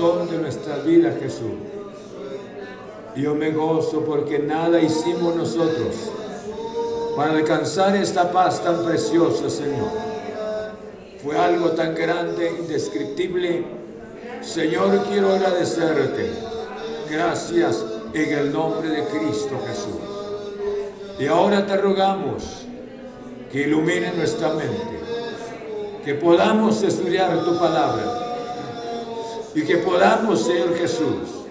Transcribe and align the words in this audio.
de 0.00 0.38
nuestra 0.38 0.76
vida, 0.76 1.14
Jesús. 1.20 1.52
Yo 3.14 3.34
me 3.34 3.50
gozo 3.50 4.00
porque 4.00 4.38
nada 4.38 4.80
hicimos 4.80 5.36
nosotros 5.36 5.94
para 7.14 7.32
alcanzar 7.32 7.94
esta 7.96 8.32
paz 8.32 8.64
tan 8.64 8.82
preciosa, 8.82 9.50
Señor. 9.50 9.90
Fue 11.22 11.36
algo 11.36 11.72
tan 11.72 11.94
grande, 11.94 12.50
indescriptible. 12.60 13.62
Señor, 14.40 15.04
quiero 15.10 15.34
agradecerte. 15.34 16.30
Gracias 17.10 17.84
en 18.14 18.38
el 18.38 18.52
nombre 18.54 18.88
de 18.88 19.04
Cristo 19.04 19.60
Jesús. 19.66 21.18
Y 21.18 21.26
ahora 21.26 21.66
te 21.66 21.76
rogamos 21.76 22.64
que 23.52 23.64
ilumine 23.64 24.14
nuestra 24.14 24.48
mente, 24.54 24.98
que 26.06 26.14
podamos 26.14 26.82
estudiar 26.82 27.44
tu 27.44 27.58
palabra 27.58 28.19
y 29.54 29.62
que 29.62 29.78
podamos, 29.78 30.44
Señor 30.44 30.74
Jesús, 30.76 31.46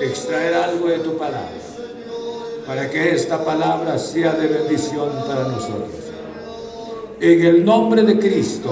extraer 0.00 0.54
algo 0.54 0.88
de 0.88 0.98
tu 0.98 1.16
palabra 1.16 1.50
para 2.66 2.90
que 2.90 3.14
esta 3.14 3.44
palabra 3.44 3.96
sea 3.98 4.32
de 4.32 4.48
bendición 4.48 5.10
para 5.26 5.44
nosotros. 5.44 5.90
En 7.20 7.44
el 7.44 7.64
nombre 7.64 8.02
de 8.02 8.18
Cristo, 8.18 8.70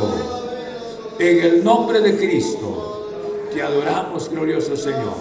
en 1.19 1.39
el 1.39 1.65
nombre 1.65 2.01
de 2.01 2.17
Cristo, 2.17 3.49
te 3.53 3.63
adoramos, 3.63 4.29
glorioso 4.29 4.77
Señor. 4.77 5.15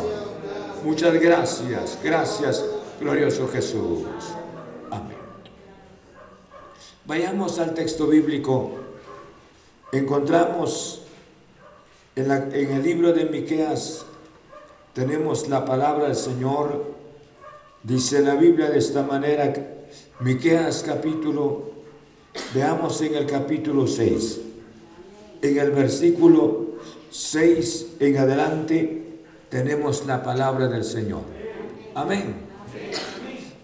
Muchas 0.84 1.14
gracias. 1.14 2.00
Gracias, 2.04 2.66
glorioso 3.00 3.48
Jesús. 3.48 4.02
Amén. 4.90 5.18
Vayamos 7.06 7.60
al 7.60 7.74
texto 7.74 8.08
bíblico. 8.08 8.72
Encontramos 9.92 11.03
en, 12.16 12.32
el 12.72 12.84
libro 12.84 13.14
de 13.14 13.26
Miqueas 13.26 14.06
tenemos 14.94 15.48
la 15.50 15.66
palabra 15.66 16.06
del 16.06 16.16
Señor. 16.16 16.94
Dice 17.82 18.22
la 18.22 18.36
Biblia 18.36 18.70
de 18.70 18.78
esta 18.78 19.04
manera, 19.04 19.52
Miqueas 20.20 20.84
capítulo, 20.86 21.72
veamos 22.54 23.02
en 23.02 23.16
el 23.16 23.26
capítulo 23.26 23.88
6. 23.88 24.42
En 25.42 25.58
el 25.58 25.72
versículo 25.72 26.68
6 27.10 27.88
en 28.00 28.18
adelante 28.18 29.04
tenemos 29.50 30.06
la 30.06 30.24
palabra 30.24 30.68
del 30.68 30.84
Señor. 30.84 31.24
Amén. 31.96 32.36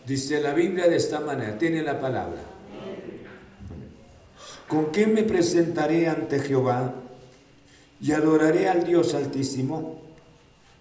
Dice 0.05 0.41
la 0.41 0.53
Biblia 0.53 0.87
de 0.87 0.97
esta 0.97 1.19
manera, 1.19 1.57
tiene 1.57 1.83
la 1.83 2.01
palabra. 2.01 2.41
¿Con 4.67 4.87
qué 4.91 5.07
me 5.07 5.23
presentaré 5.23 6.07
ante 6.07 6.39
Jehová 6.39 6.93
y 8.01 8.11
adoraré 8.11 8.67
al 8.69 8.85
Dios 8.85 9.13
Altísimo? 9.13 9.99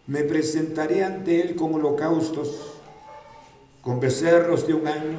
Me 0.06 0.22
presentaré 0.22 1.04
ante 1.04 1.40
Él 1.40 1.54
con 1.54 1.74
holocaustos, 1.74 2.74
con 3.82 4.00
becerros 4.00 4.66
de 4.66 4.74
un 4.74 4.86
año. 4.86 5.18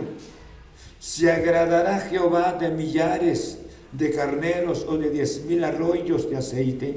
¿Se 0.99 1.31
agradará 1.31 1.99
Jehová 1.99 2.53
de 2.53 2.69
millares 2.69 3.59
de 3.91 4.11
carneros 4.11 4.85
o 4.87 4.97
de 4.97 5.09
diez 5.09 5.45
mil 5.45 5.63
arroyos 5.63 6.29
de 6.29 6.37
aceite? 6.37 6.95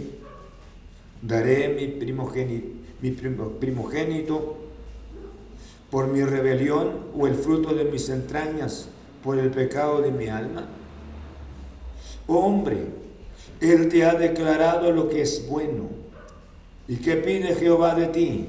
Daré 1.20 1.69
mi 1.69 1.88
primogénito, 1.88 2.69
mi 3.00 3.10
primogénito 3.10 4.56
por 5.90 6.08
mi 6.08 6.25
rebelión 6.25 7.06
o 7.14 7.26
el 7.26 7.34
fruto 7.34 7.75
de 7.75 7.84
mis 7.84 8.08
entrañas 8.08 8.88
por 9.22 9.38
el 9.38 9.50
pecado 9.50 10.00
de 10.00 10.10
mi 10.10 10.28
alma. 10.28 10.66
Hombre, 12.26 13.01
Él 13.61 13.89
te 13.89 14.05
ha 14.05 14.15
declarado 14.15 14.91
lo 14.91 15.09
que 15.09 15.23
es 15.23 15.47
bueno 15.49 16.03
¿Y 16.89 16.97
qué 16.97 17.17
pide 17.17 17.55
Jehová 17.55 17.94
de 17.94 18.09
ti? 18.09 18.49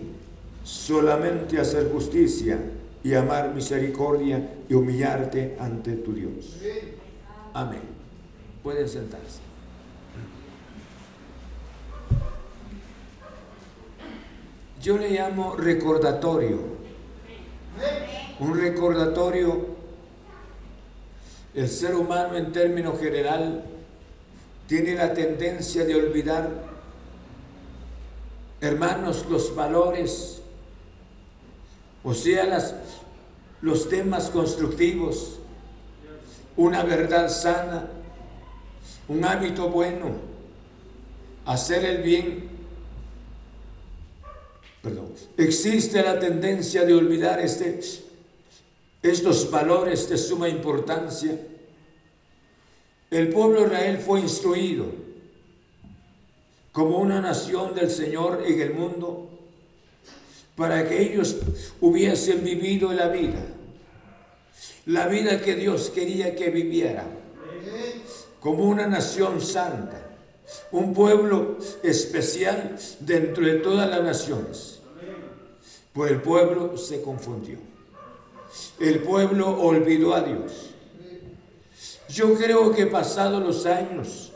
Solamente 0.63 1.59
hacer 1.59 1.91
justicia 1.91 2.59
y 3.03 3.13
amar 3.13 3.53
misericordia 3.53 4.49
y 4.67 4.73
humillarte 4.73 5.55
ante 5.59 5.93
tu 5.93 6.13
Dios. 6.13 6.57
Amén. 7.53 7.81
Pueden 8.63 8.87
sentarse. 8.87 9.39
Yo 14.81 14.97
le 14.97 15.11
llamo 15.11 15.55
recordatorio. 15.55 16.59
Un 18.39 18.59
recordatorio, 18.59 19.67
el 21.53 21.69
ser 21.69 21.95
humano 21.95 22.35
en 22.35 22.51
términos 22.51 22.99
general 22.99 23.63
tiene 24.73 24.95
la 24.95 25.13
tendencia 25.13 25.85
de 25.85 25.93
olvidar 25.93 26.49
hermanos, 28.59 29.23
los 29.29 29.53
valores, 29.53 30.41
o 32.03 32.11
sea, 32.15 32.59
los 33.61 33.87
temas 33.87 34.31
constructivos, 34.31 35.37
una 36.57 36.81
verdad 36.81 37.29
sana, 37.29 37.87
un 39.07 39.23
hábito 39.23 39.69
bueno, 39.69 40.09
hacer 41.45 41.85
el 41.85 42.01
bien. 42.01 42.49
Perdón. 44.81 45.13
Existe 45.37 46.01
la 46.01 46.19
tendencia 46.19 46.83
de 46.83 46.95
olvidar 46.95 47.39
este, 47.39 47.79
estos 49.03 49.51
valores 49.51 50.09
de 50.09 50.17
suma 50.17 50.49
importancia. 50.49 51.37
El 53.13 53.29
pueblo 53.29 53.59
de 53.59 53.67
Israel 53.67 53.97
fue 53.99 54.21
instruido 54.21 54.87
como 56.71 56.97
una 56.97 57.21
nación 57.21 57.75
del 57.75 57.91
Señor 57.91 58.41
en 58.43 58.59
el 58.59 58.73
mundo, 58.73 59.29
para 60.55 60.89
que 60.89 60.99
ellos 60.99 61.37
hubiesen 61.79 62.43
vivido 62.43 62.91
la 62.91 63.09
vida, 63.09 63.45
la 64.87 65.05
vida 65.05 65.39
que 65.41 65.53
Dios 65.53 65.91
quería 65.91 66.35
que 66.35 66.49
vivieran, 66.49 67.05
como 68.39 68.63
una 68.63 68.87
nación 68.87 69.41
santa, 69.41 70.09
un 70.71 70.95
pueblo 70.95 71.59
especial 71.83 72.79
dentro 72.99 73.45
de 73.45 73.59
todas 73.59 73.87
las 73.91 74.01
naciones. 74.01 74.79
Pues 75.93 76.11
el 76.11 76.19
pueblo 76.19 76.77
se 76.77 77.03
confundió. 77.03 77.59
El 78.79 79.03
pueblo 79.03 79.55
olvidó 79.61 80.15
a 80.15 80.21
Dios. 80.21 80.72
Yo 82.13 82.35
creo 82.35 82.71
que 82.71 82.85
pasados 82.85 83.43
los 83.43 83.65
años, 83.65 84.31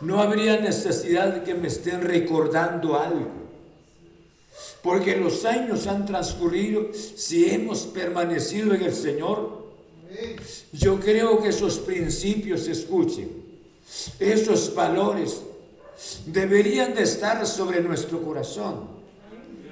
no 0.00 0.20
habría 0.20 0.58
necesidad 0.58 1.34
de 1.34 1.42
que 1.42 1.54
me 1.54 1.68
estén 1.68 2.02
recordando 2.02 2.98
algo. 2.98 3.28
Porque 4.82 5.16
los 5.16 5.44
años 5.44 5.86
han 5.86 6.06
transcurrido, 6.06 6.88
si 6.92 7.50
hemos 7.50 7.80
permanecido 7.80 8.74
en 8.74 8.82
el 8.82 8.94
Señor, 8.94 9.60
yo 10.72 10.98
creo 10.98 11.40
que 11.40 11.48
esos 11.48 11.78
principios, 11.78 12.66
escuchen, 12.66 13.30
esos 14.18 14.74
valores 14.74 15.42
deberían 16.26 16.94
de 16.94 17.02
estar 17.02 17.46
sobre 17.46 17.80
nuestro 17.80 18.22
corazón. 18.22 18.88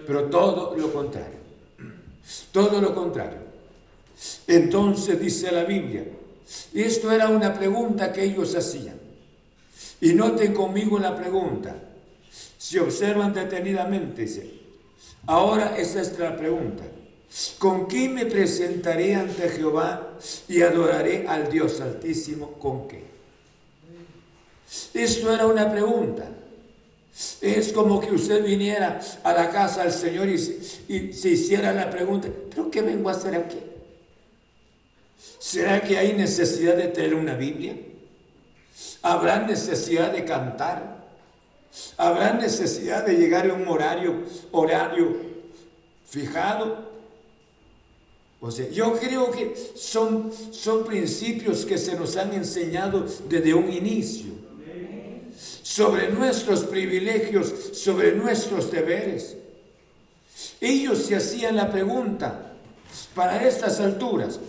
Pero 0.06 0.24
todo 0.24 0.74
lo 0.76 0.92
contrario, 0.92 1.38
todo 2.52 2.80
lo 2.80 2.94
contrario. 2.94 3.38
Entonces 4.46 5.20
dice 5.20 5.52
la 5.52 5.64
Biblia, 5.64 6.04
esto 6.74 7.12
era 7.12 7.28
una 7.28 7.54
pregunta 7.54 8.12
que 8.12 8.24
ellos 8.24 8.54
hacían. 8.54 8.98
Y 10.00 10.14
noten 10.14 10.54
conmigo 10.54 10.98
la 10.98 11.16
pregunta. 11.16 11.74
Si 12.56 12.78
observan 12.78 13.32
detenidamente, 13.32 14.22
dice, 14.22 14.50
ahora 15.26 15.76
es 15.76 16.18
la 16.18 16.36
pregunta. 16.36 16.84
¿Con 17.58 17.86
qué 17.86 18.08
me 18.08 18.26
presentaré 18.26 19.14
ante 19.14 19.48
Jehová 19.50 20.14
y 20.48 20.62
adoraré 20.62 21.26
al 21.28 21.50
Dios 21.50 21.80
Altísimo? 21.80 22.52
¿Con 22.52 22.88
qué? 22.88 23.04
Esto 24.94 25.32
era 25.32 25.46
una 25.46 25.70
pregunta. 25.70 26.28
Es 27.40 27.72
como 27.72 28.00
que 28.00 28.12
usted 28.12 28.44
viniera 28.44 29.00
a 29.24 29.32
la 29.32 29.50
casa 29.50 29.82
del 29.82 29.92
Señor 29.92 30.28
y, 30.28 30.34
y 30.88 31.12
se 31.12 31.30
hiciera 31.30 31.72
la 31.72 31.90
pregunta, 31.90 32.28
¿pero 32.48 32.70
qué 32.70 32.80
vengo 32.80 33.08
a 33.08 33.12
hacer 33.12 33.34
aquí? 33.34 33.58
¿Será 35.38 35.80
que 35.80 35.96
hay 35.96 36.14
necesidad 36.14 36.76
de 36.76 36.88
tener 36.88 37.14
una 37.14 37.34
Biblia? 37.34 37.76
Habrá 39.02 39.46
necesidad 39.46 40.12
de 40.12 40.24
cantar. 40.24 40.98
Habrá 41.96 42.32
necesidad 42.32 43.04
de 43.04 43.14
llegar 43.14 43.48
a 43.48 43.54
un 43.54 43.66
horario, 43.68 44.24
horario 44.52 45.16
fijado. 46.08 46.88
O 48.40 48.50
sea, 48.50 48.68
yo 48.70 48.98
creo 48.98 49.30
que 49.30 49.54
son, 49.76 50.32
son 50.52 50.84
principios 50.84 51.64
que 51.64 51.76
se 51.76 51.96
nos 51.96 52.16
han 52.16 52.32
enseñado 52.32 53.06
desde 53.28 53.54
un 53.54 53.72
inicio. 53.72 54.32
Sobre 55.62 56.08
nuestros 56.08 56.64
privilegios, 56.64 57.52
sobre 57.72 58.12
nuestros 58.12 58.70
deberes. 58.70 59.36
Ellos 60.60 60.98
se 60.98 61.16
hacían 61.16 61.56
la 61.56 61.70
pregunta, 61.70 62.52
para 63.14 63.46
estas 63.46 63.78
alturas, 63.80 64.40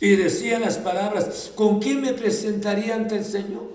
y 0.00 0.16
decía 0.16 0.58
las 0.58 0.78
palabras, 0.78 1.52
¿con 1.54 1.80
quién 1.80 2.00
me 2.00 2.12
presentaría 2.12 2.94
ante 2.94 3.16
el 3.16 3.24
Señor? 3.24 3.70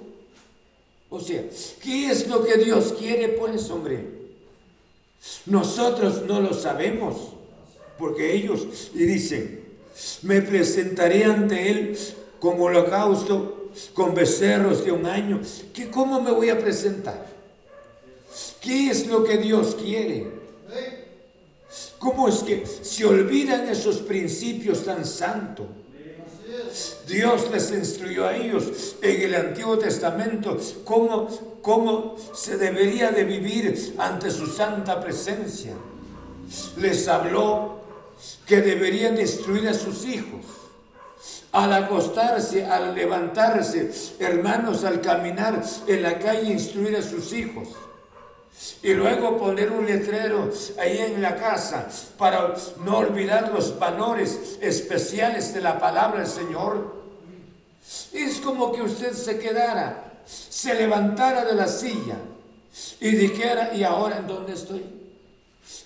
O 1.09 1.19
sea, 1.19 1.43
¿qué 1.81 2.11
es 2.11 2.27
lo 2.27 2.43
que 2.43 2.57
Dios 2.57 2.93
quiere, 2.99 3.29
pues, 3.29 3.69
hombre? 3.69 4.05
Nosotros 5.45 6.23
no 6.27 6.39
lo 6.41 6.53
sabemos, 6.53 7.33
porque 7.97 8.33
ellos 8.33 8.91
y 8.93 9.05
dicen, 9.05 9.61
me 10.21 10.41
presentaré 10.41 11.23
ante 11.23 11.69
Él 11.69 11.97
como 12.39 12.65
holocausto, 12.65 13.71
con 13.93 14.13
becerros 14.13 14.83
de 14.85 14.91
un 14.91 15.05
año. 15.05 15.41
¿Qué, 15.73 15.89
¿Cómo 15.89 16.21
me 16.21 16.31
voy 16.31 16.49
a 16.49 16.59
presentar? 16.59 17.25
¿Qué 18.61 18.89
es 18.89 19.07
lo 19.07 19.23
que 19.23 19.37
Dios 19.37 19.75
quiere? 19.75 20.27
¿Cómo 21.97 22.27
es 22.27 22.37
que 22.37 22.65
se 22.65 23.05
olvidan 23.05 23.67
esos 23.67 23.97
principios 23.97 24.83
tan 24.83 25.05
santos? 25.05 25.65
Dios 27.07 27.49
les 27.51 27.71
instruyó 27.71 28.25
a 28.25 28.35
ellos 28.35 28.95
en 29.01 29.21
el 29.21 29.35
Antiguo 29.35 29.77
Testamento 29.77 30.57
cómo, 30.83 31.27
cómo 31.61 32.15
se 32.33 32.57
debería 32.57 33.11
de 33.11 33.23
vivir 33.23 33.95
ante 33.97 34.29
su 34.31 34.47
santa 34.47 34.99
presencia. 34.99 35.73
Les 36.77 37.07
habló 37.07 37.81
que 38.45 38.61
deberían 38.61 39.19
instruir 39.19 39.67
a 39.67 39.73
sus 39.73 40.05
hijos. 40.05 40.45
Al 41.51 41.73
acostarse, 41.73 42.65
al 42.65 42.93
levantarse, 42.93 43.91
hermanos, 44.19 44.83
al 44.83 45.01
caminar 45.01 45.63
en 45.87 46.03
la 46.03 46.19
calle, 46.19 46.51
instruir 46.51 46.95
a 46.97 47.01
sus 47.01 47.33
hijos. 47.33 47.69
Y 48.81 48.93
luego 48.93 49.37
poner 49.37 49.71
un 49.71 49.85
letrero 49.85 50.51
ahí 50.79 50.97
en 50.99 51.21
la 51.21 51.35
casa 51.35 51.87
para 52.17 52.55
no 52.83 52.97
olvidar 52.97 53.51
los 53.53 53.77
valores 53.77 54.57
especiales 54.61 55.53
de 55.53 55.61
la 55.61 55.79
palabra 55.79 56.19
del 56.19 56.27
Señor. 56.27 56.95
Es 58.11 58.39
como 58.39 58.71
que 58.71 58.81
usted 58.81 59.13
se 59.13 59.39
quedara, 59.39 60.21
se 60.25 60.73
levantara 60.73 61.45
de 61.45 61.55
la 61.55 61.67
silla 61.67 62.17
y 62.99 63.09
dijera, 63.11 63.73
¿y 63.73 63.83
ahora 63.83 64.17
en 64.17 64.27
dónde 64.27 64.53
estoy? 64.53 64.85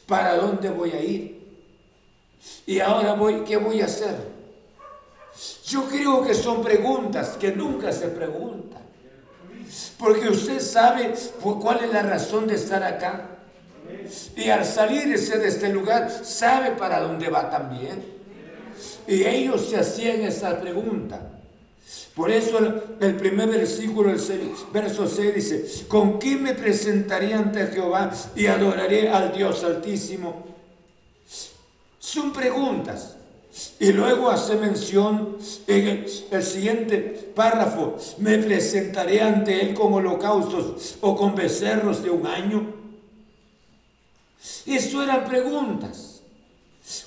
¿Para 0.08 0.36
dónde 0.36 0.70
voy 0.70 0.92
a 0.92 1.01
ir? 1.01 1.42
¿Y 2.66 2.80
ahora 2.80 3.13
voy, 3.13 3.44
qué 3.44 3.58
voy 3.58 3.82
a 3.82 3.86
hacer? 3.86 4.16
Yo 5.66 5.86
creo 5.88 6.24
que 6.25 6.34
son 6.34 6.62
preguntas 6.62 7.38
que 7.40 7.51
nunca 7.51 7.92
se 7.92 8.08
preguntan. 8.08 8.81
Porque 9.98 10.30
usted 10.30 10.60
sabe 10.60 11.13
cuál 11.42 11.84
es 11.84 11.94
la 11.94 12.04
razón 12.04 12.48
de 12.48 12.56
estar 12.56 12.84
acá. 12.84 13.28
Y 14.36 14.50
al 14.50 14.66
salirse 14.66 15.38
de 15.38 15.48
este 15.48 15.70
lugar, 15.70 16.12
sabe 16.24 16.72
para 16.72 17.00
dónde 17.00 17.30
va 17.30 17.50
también. 17.50 18.04
Y 19.08 19.24
ellos 19.24 19.70
se 19.70 19.78
hacían 19.78 20.22
esa 20.22 20.60
pregunta. 20.60 21.32
Por 22.16 22.30
eso 22.30 22.58
el, 23.00 23.16
primer 23.16 23.50
versículo, 23.50 24.12
el 24.12 24.20
verso 24.74 25.08
6 25.08 25.36
dice, 25.36 25.88
¿con 25.88 26.18
quién 26.20 26.44
me 26.44 26.54
presentaré 26.54 27.34
ante 27.34 27.68
Jehová 27.68 28.12
y 28.36 28.48
adoraré 28.48 29.10
al 29.10 29.32
Dios 29.34 29.63
altísimo? 29.63 30.46
Son 32.00 32.34
preguntas. 32.34 33.16
Y 33.79 33.91
luego 33.91 34.29
hace 34.29 34.55
mención 34.55 35.38
en 35.67 36.05
el, 36.31 36.43
siguiente 36.43 37.00
párrafo, 37.36 37.98
me 38.20 38.38
presentaré 38.38 39.22
ante 39.22 39.62
él 39.62 39.74
con 39.74 39.93
holocaustos 39.93 40.98
o 41.01 41.15
con 41.15 41.36
becerros 41.36 42.01
de 42.01 42.10
un 42.10 42.25
año. 42.25 42.74
Eso 44.65 45.03
eran 45.03 45.25
preguntas. 45.25 46.22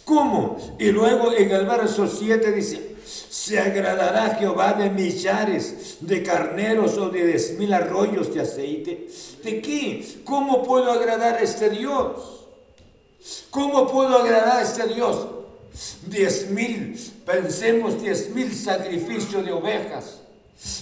¿Cómo? 0.05 0.59
Y 0.79 0.91
luego 0.91 1.33
en 1.33 1.51
el 1.51 1.65
verso 1.65 2.07
7 2.07 2.53
dice, 2.53 2.95
se 3.05 3.59
agradará 3.59 4.37
Jehová 4.37 4.75
de 4.75 4.91
millares 4.91 5.99
de 6.01 6.23
carneros 6.23 6.97
o 6.99 7.09
de 7.09 7.27
diez 7.27 7.59
mil 7.59 7.73
arroyos 7.73 8.35
de 8.35 8.41
aceite. 8.43 9.09
¿De 9.43 9.61
qué? 9.63 10.21
¿Cómo 10.25 10.63
puedo 10.63 10.91
agradar 10.93 11.37
a 11.37 11.41
este 11.41 11.71
Dios? 11.71 12.47
¿Cómo 13.51 13.87
puedo 13.87 14.19
agradar 14.19 14.59
a 14.59 14.63
este 14.63 14.87
Dios? 14.89 15.34
Diez 16.07 16.51
mil, 16.51 16.97
pensemos 17.27 18.01
diez 18.01 18.31
mil 18.31 18.55
sacrificios 18.55 19.45
de 19.45 19.53
ovejas. 19.53 20.21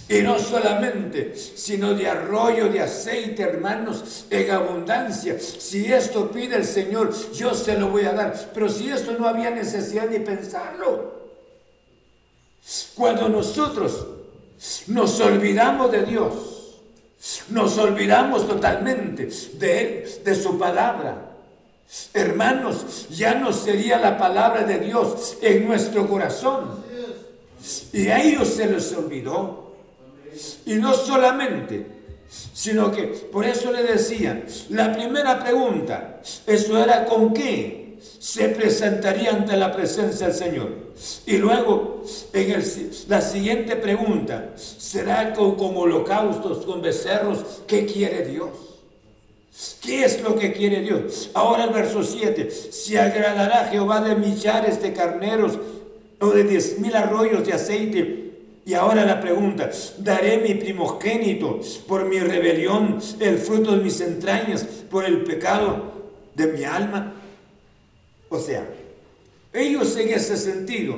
Y 0.09 0.21
no 0.21 0.39
solamente, 0.39 1.35
sino 1.37 1.95
de 1.95 2.07
arroyo, 2.07 2.69
de 2.69 2.81
aceite, 2.81 3.43
hermanos, 3.43 4.27
en 4.31 4.51
abundancia. 4.51 5.39
Si 5.41 5.91
esto 5.93 6.31
pide 6.31 6.57
el 6.57 6.65
Señor, 6.65 7.13
yo 7.33 7.55
se 7.55 7.79
lo 7.79 7.89
voy 7.89 8.05
a 8.05 8.13
dar. 8.13 8.51
Pero 8.53 8.69
si 8.69 8.91
esto 8.91 9.17
no 9.19 9.27
había 9.27 9.51
necesidad 9.51 10.09
ni 10.09 10.19
pensarlo. 10.19 11.23
Cuando 12.95 13.29
nosotros 13.29 14.07
nos 14.89 15.19
olvidamos 15.21 15.91
de 15.91 16.03
Dios, 16.05 16.79
nos 17.49 17.79
olvidamos 17.79 18.47
totalmente 18.47 19.29
de 19.55 19.81
Él, 19.81 20.11
de 20.23 20.35
su 20.35 20.59
palabra. 20.59 21.32
Hermanos, 22.15 23.09
ya 23.11 23.35
no 23.35 23.53
sería 23.53 23.99
la 23.99 24.19
palabra 24.19 24.65
de 24.65 24.79
Dios 24.79 25.37
en 25.43 25.67
nuestro 25.67 26.09
corazón. 26.09 26.83
Y 27.93 28.09
a 28.09 28.23
ellos 28.23 28.49
se 28.49 28.67
les 28.67 28.93
olvidó. 28.95 29.73
Y 30.67 30.75
no 30.75 30.95
solamente, 30.95 31.87
sino 32.55 32.91
que 32.91 33.03
por 33.05 33.45
eso 33.45 33.71
le 33.71 33.83
decía, 33.83 34.45
la 34.71 34.93
primera 34.93 35.43
pregunta, 35.43 36.21
eso 36.47 36.83
era 36.83 37.05
con 37.05 37.35
qué 37.35 37.99
se 38.19 38.49
presentaría 38.49 39.31
ante 39.31 39.57
la 39.57 39.73
presencia 39.73 40.29
del 40.29 40.37
Señor. 40.37 40.69
Y 41.27 41.37
luego, 41.37 42.03
en 42.33 42.65
la 43.09 43.21
siguiente 43.21 43.77
pregunta, 43.77 44.53
¿será 44.57 45.33
con, 45.35 45.57
holocaustos, 45.59 46.65
con 46.65 46.81
becerros? 46.81 47.45
¿Qué 47.67 47.85
quiere 47.85 48.27
Dios? 48.27 48.51
¿Qué 49.83 50.05
es 50.05 50.23
lo 50.23 50.35
que 50.37 50.53
quiere 50.53 50.81
Dios? 50.81 51.31
Ahora 51.35 51.65
el 51.65 51.71
verso 51.71 52.03
7, 52.03 52.51
se 52.51 52.99
agradará 52.99 53.67
Jehová 53.67 54.01
de 54.01 54.15
millares 54.15 54.81
de 54.81 54.93
carneros 54.95 55.59
o 56.21 56.31
de 56.31 56.45
diez 56.45 56.79
mil 56.79 56.95
arroyos 56.97 57.47
de 57.47 57.53
aceite. 57.53 58.19
Y 58.65 58.75
ahora 58.75 59.05
la 59.05 59.21
pregunta, 59.21 59.71
daré 59.99 60.39
mi 60.39 60.55
primogénito 60.55 61.61
por 61.87 62.07
mi 62.07 62.21
rebelión, 62.21 63.01
el 63.21 63.39
fruto 63.39 63.73
de 63.73 63.83
mis 63.83 64.01
entrañas, 64.01 64.63
por 64.91 65.05
el 65.05 65.25
pecado 65.25 65.93
de 66.35 66.47
mi 66.47 66.65
alma. 66.65 67.15
O 68.31 68.39
sea, 68.39 68.67
ellos 69.53 69.97
en 69.97 70.09
ese 70.11 70.37
sentido 70.37 70.97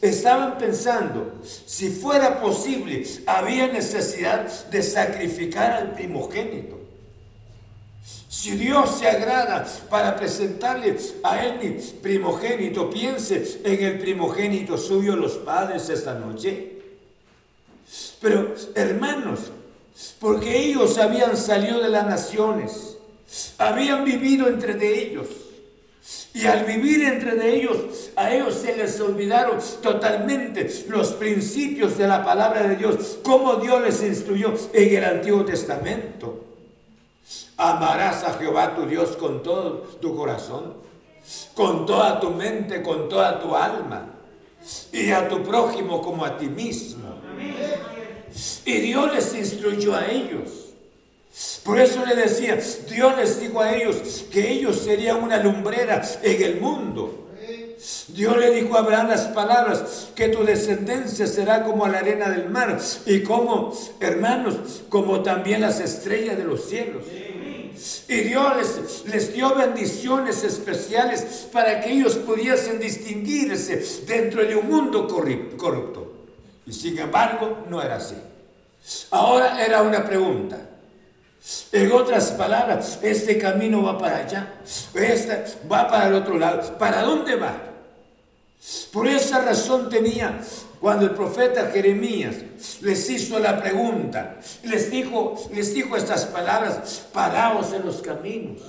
estaban 0.00 0.56
pensando, 0.56 1.34
si 1.42 1.90
fuera 1.90 2.40
posible, 2.40 3.04
había 3.26 3.66
necesidad 3.66 4.70
de 4.70 4.82
sacrificar 4.82 5.72
al 5.72 5.92
primogénito. 5.92 6.79
Si 8.30 8.52
Dios 8.52 9.00
se 9.00 9.08
agrada 9.08 9.66
para 9.90 10.14
presentarle 10.14 10.96
a 11.24 11.44
él 11.44 11.58
mi 11.60 11.82
primogénito, 12.00 12.88
piense 12.88 13.60
en 13.64 13.84
el 13.84 13.98
primogénito 13.98 14.78
suyo 14.78 15.16
los 15.16 15.32
padres 15.32 15.88
esta 15.88 16.14
noche. 16.14 16.78
Pero 18.20 18.54
hermanos, 18.76 19.40
porque 20.20 20.56
ellos 20.56 20.96
habían 20.98 21.36
salido 21.36 21.80
de 21.80 21.88
las 21.88 22.06
naciones, 22.06 22.98
habían 23.58 24.04
vivido 24.04 24.46
entre 24.46 24.76
ellos, 24.96 25.26
y 26.32 26.46
al 26.46 26.64
vivir 26.64 27.02
entre 27.02 27.34
de 27.34 27.56
ellos, 27.56 28.10
a 28.14 28.32
ellos 28.32 28.54
se 28.54 28.76
les 28.76 29.00
olvidaron 29.00 29.58
totalmente 29.82 30.70
los 30.88 31.14
principios 31.14 31.98
de 31.98 32.06
la 32.06 32.24
palabra 32.24 32.68
de 32.68 32.76
Dios, 32.76 33.18
como 33.24 33.56
Dios 33.56 33.82
les 33.82 34.00
instruyó 34.04 34.54
en 34.72 34.96
el 34.96 35.04
Antiguo 35.04 35.44
Testamento. 35.44 36.49
Amarás 37.60 38.24
a 38.24 38.32
Jehová 38.38 38.74
tu 38.74 38.86
Dios 38.86 39.18
con 39.18 39.42
todo 39.42 39.82
tu 40.00 40.16
corazón, 40.16 40.76
con 41.52 41.84
toda 41.84 42.18
tu 42.18 42.30
mente, 42.30 42.80
con 42.80 43.10
toda 43.10 43.38
tu 43.38 43.54
alma, 43.54 44.06
y 44.90 45.10
a 45.10 45.28
tu 45.28 45.42
prójimo 45.42 46.00
como 46.00 46.24
a 46.24 46.38
ti 46.38 46.46
mismo. 46.46 47.16
Y 48.64 48.72
Dios 48.78 49.12
les 49.12 49.34
instruyó 49.34 49.94
a 49.94 50.06
ellos. 50.06 50.70
Por 51.62 51.78
eso 51.78 52.02
le 52.06 52.16
decía, 52.16 52.58
Dios 52.88 53.16
les 53.18 53.38
dijo 53.38 53.60
a 53.60 53.76
ellos 53.76 54.24
que 54.32 54.52
ellos 54.52 54.76
serían 54.76 55.22
una 55.22 55.36
lumbrera 55.36 56.00
en 56.22 56.42
el 56.42 56.62
mundo. 56.62 57.28
Dios 58.08 58.38
le 58.38 58.52
dijo 58.52 58.74
a 58.76 58.80
Abraham 58.80 59.08
las 59.08 59.28
palabras, 59.28 60.08
que 60.14 60.28
tu 60.28 60.44
descendencia 60.44 61.26
será 61.26 61.62
como 61.64 61.86
la 61.88 61.98
arena 61.98 62.30
del 62.30 62.48
mar 62.48 62.78
y 63.04 63.22
como, 63.22 63.74
hermanos, 64.00 64.82
como 64.88 65.22
también 65.22 65.60
las 65.60 65.80
estrellas 65.80 66.38
de 66.38 66.44
los 66.44 66.64
cielos. 66.64 67.04
Y 68.08 68.16
Dios 68.22 69.04
les, 69.06 69.32
dio 69.32 69.54
bendiciones 69.54 70.44
especiales 70.44 71.48
para 71.52 71.80
que 71.80 71.92
ellos 71.92 72.16
pudiesen 72.16 72.78
distinguirse 72.78 73.82
dentro 74.06 74.44
de 74.44 74.56
un 74.56 74.68
mundo 74.68 75.08
corrupto. 75.08 76.12
Y 76.66 76.72
sin 76.72 76.98
embargo, 76.98 77.64
no 77.68 77.80
era 77.82 77.96
así. 77.96 78.16
Ahora 79.10 79.64
era 79.64 79.82
una 79.82 80.04
pregunta. 80.04 80.58
En 81.72 81.90
otras 81.92 82.32
palabras, 82.32 82.98
este 83.02 83.38
camino 83.38 83.82
va 83.82 83.96
para 83.96 84.18
allá, 84.18 84.60
este 84.94 85.44
va 85.70 85.88
para 85.88 86.08
el 86.08 86.14
otro 86.14 86.38
lado. 86.38 86.76
¿Para 86.76 87.02
dónde 87.02 87.36
va? 87.36 87.56
Por 88.92 89.08
esa 89.08 89.40
razón 89.40 89.88
tenía 89.88 90.38
cuando 90.80 91.04
el 91.04 91.10
profeta 91.10 91.70
Jeremías 91.70 92.36
les 92.80 93.10
hizo 93.10 93.38
la 93.38 93.60
pregunta, 93.60 94.38
les 94.64 94.90
dijo, 94.90 95.34
les 95.52 95.74
dijo 95.74 95.94
estas 95.94 96.24
palabras, 96.24 97.06
paraos 97.12 97.74
en 97.74 97.84
los 97.84 98.00
caminos. 98.00 98.62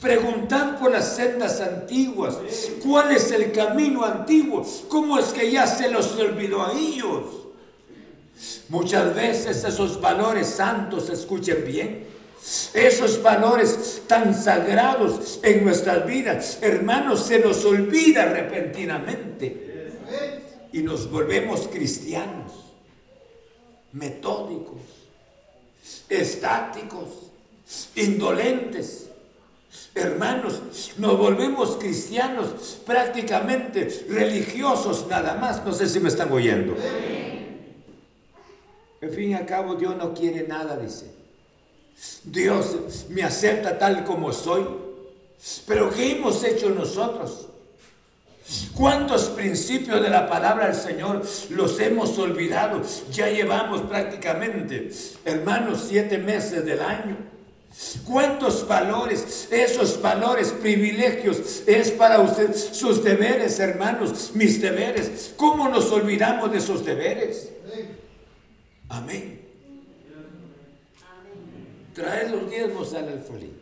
Preguntad 0.00 0.78
por 0.78 0.92
las 0.92 1.16
sendas 1.16 1.60
antiguas, 1.60 2.38
cuál 2.82 3.10
es 3.10 3.32
el 3.32 3.50
camino 3.50 4.04
antiguo, 4.04 4.64
cómo 4.88 5.18
es 5.18 5.26
que 5.26 5.50
ya 5.50 5.66
se 5.66 5.90
los 5.90 6.16
olvidó 6.16 6.62
a 6.64 6.72
ellos. 6.72 7.24
Muchas 8.68 9.12
veces 9.12 9.64
esos 9.64 10.00
valores 10.00 10.46
santos, 10.46 11.10
escuchen 11.10 11.64
bien, 11.66 12.06
esos 12.72 13.20
valores 13.20 14.02
tan 14.06 14.32
sagrados 14.40 15.40
en 15.42 15.64
nuestras 15.64 16.06
vidas, 16.06 16.58
hermanos, 16.62 17.26
se 17.26 17.40
nos 17.40 17.64
olvida 17.64 18.26
repentinamente 18.26 19.67
y 20.72 20.82
nos 20.82 21.10
volvemos 21.10 21.68
cristianos, 21.68 22.52
metódicos, 23.92 24.80
estáticos, 26.08 27.08
indolentes. 27.94 29.06
Hermanos, 29.94 30.60
nos 30.98 31.18
volvemos 31.18 31.76
cristianos 31.76 32.78
prácticamente 32.86 34.06
religiosos 34.08 35.06
nada 35.08 35.34
más. 35.34 35.64
No 35.64 35.72
sé 35.72 35.88
si 35.88 35.98
me 36.00 36.08
están 36.08 36.30
oyendo. 36.32 36.76
En 39.00 39.12
fin 39.12 39.30
y 39.30 39.34
al 39.34 39.46
cabo, 39.46 39.74
Dios 39.74 39.96
no 39.96 40.14
quiere 40.14 40.46
nada, 40.46 40.76
dice. 40.76 41.10
Dios 42.24 43.06
me 43.08 43.22
acepta 43.22 43.78
tal 43.78 44.04
como 44.04 44.32
soy. 44.32 44.66
Pero 45.66 45.90
¿qué 45.90 46.12
hemos 46.12 46.42
hecho 46.44 46.70
nosotros? 46.70 47.47
¿Cuántos 48.74 49.24
principios 49.30 50.00
de 50.00 50.08
la 50.08 50.28
palabra 50.28 50.68
del 50.68 50.76
Señor 50.76 51.22
los 51.50 51.78
hemos 51.80 52.18
olvidado? 52.18 52.82
Ya 53.12 53.28
llevamos 53.28 53.82
prácticamente, 53.82 54.90
hermanos, 55.24 55.86
siete 55.88 56.16
meses 56.16 56.64
del 56.64 56.80
año. 56.80 57.16
¿Cuántos 58.06 58.66
valores, 58.66 59.48
esos 59.50 60.00
valores, 60.00 60.50
privilegios 60.52 61.62
es 61.66 61.90
para 61.90 62.20
usted? 62.20 62.54
Sus 62.54 63.04
deberes, 63.04 63.60
hermanos, 63.60 64.32
mis 64.34 64.60
deberes. 64.62 65.34
¿Cómo 65.36 65.68
nos 65.68 65.92
olvidamos 65.92 66.50
de 66.50 66.58
esos 66.58 66.84
deberes? 66.84 67.50
Amén. 68.88 69.42
Traer 71.94 72.30
los 72.30 72.50
diezmos 72.50 72.94
al 72.94 73.08
alfolí. 73.08 73.57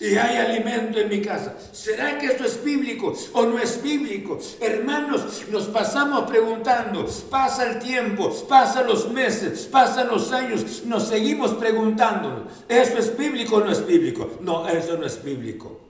Y 0.00 0.16
hay 0.16 0.36
alimento 0.36 0.98
en 0.98 1.08
mi 1.08 1.22
casa. 1.22 1.54
¿Será 1.72 2.18
que 2.18 2.26
esto 2.26 2.44
es 2.44 2.64
bíblico 2.64 3.14
o 3.32 3.46
no 3.46 3.56
es 3.56 3.80
bíblico? 3.80 4.38
Hermanos, 4.60 5.44
nos 5.48 5.66
pasamos 5.66 6.28
preguntando. 6.28 7.06
Pasa 7.30 7.70
el 7.70 7.78
tiempo, 7.78 8.34
pasan 8.48 8.88
los 8.88 9.08
meses, 9.12 9.68
pasan 9.70 10.08
los 10.08 10.32
años. 10.32 10.82
Nos 10.86 11.06
seguimos 11.06 11.54
preguntándonos. 11.54 12.52
¿Esto 12.68 12.98
es 12.98 13.16
bíblico 13.16 13.56
o 13.56 13.60
no 13.60 13.70
es 13.70 13.86
bíblico? 13.86 14.38
No, 14.40 14.68
eso 14.68 14.96
no 14.96 15.06
es 15.06 15.22
bíblico. 15.22 15.80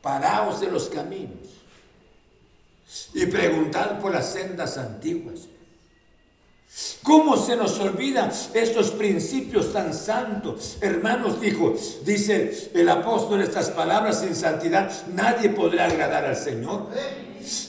Paraos 0.00 0.60
de 0.60 0.70
los 0.70 0.88
caminos 0.88 1.50
y 3.12 3.26
preguntad 3.26 4.00
por 4.00 4.12
las 4.12 4.32
sendas 4.32 4.78
antiguas. 4.78 5.40
¿Cómo 7.02 7.36
se 7.36 7.56
nos 7.56 7.80
olvidan 7.80 8.30
estos 8.54 8.92
principios 8.92 9.72
tan 9.72 9.92
santos? 9.92 10.78
Hermanos, 10.80 11.40
dijo, 11.40 11.74
dice 12.04 12.70
el 12.74 12.88
apóstol 12.88 13.42
estas 13.42 13.70
palabras, 13.70 14.20
sin 14.20 14.36
santidad 14.36 14.90
nadie 15.14 15.48
podrá 15.48 15.86
agradar 15.86 16.24
al 16.26 16.36
Señor. 16.36 16.86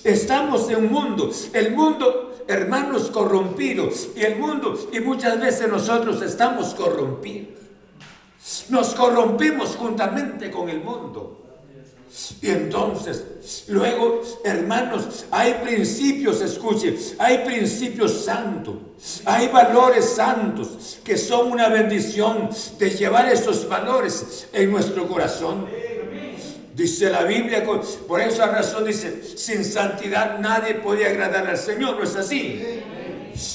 Estamos 0.03 0.69
en 0.69 0.77
un 0.77 0.91
mundo, 0.91 1.31
el 1.53 1.71
mundo, 1.71 2.43
hermanos, 2.47 3.09
corrompidos, 3.09 4.09
y 4.15 4.21
el 4.21 4.37
mundo, 4.37 4.77
y 4.91 4.99
muchas 4.99 5.39
veces 5.39 5.67
nosotros 5.67 6.21
estamos 6.21 6.75
corrompidos. 6.75 7.59
Nos 8.69 8.93
corrompimos 8.93 9.75
juntamente 9.77 10.51
con 10.51 10.69
el 10.69 10.81
mundo. 10.83 11.40
Y 12.41 12.49
entonces, 12.49 13.23
luego, 13.67 14.21
hermanos, 14.43 15.25
hay 15.31 15.53
principios, 15.63 16.41
escuchen, 16.41 16.97
hay 17.17 17.39
principios 17.39 18.25
santos, 18.25 18.75
hay 19.25 19.47
valores 19.47 20.05
santos 20.05 20.99
que 21.03 21.17
son 21.17 21.51
una 21.51 21.69
bendición 21.69 22.49
de 22.77 22.89
llevar 22.89 23.29
esos 23.29 23.67
valores 23.67 24.47
en 24.51 24.71
nuestro 24.71 25.07
corazón. 25.07 25.67
Dice 26.75 27.09
la 27.09 27.23
Biblia, 27.23 27.63
por 28.07 28.19
esa 28.21 28.47
razón 28.47 28.85
dice, 28.85 29.37
sin 29.37 29.63
santidad 29.63 30.39
nadie 30.39 30.75
puede 30.75 31.05
agradar 31.05 31.47
al 31.47 31.57
Señor, 31.57 31.97
¿no 31.97 32.03
es 32.03 32.15
así? 32.15 32.81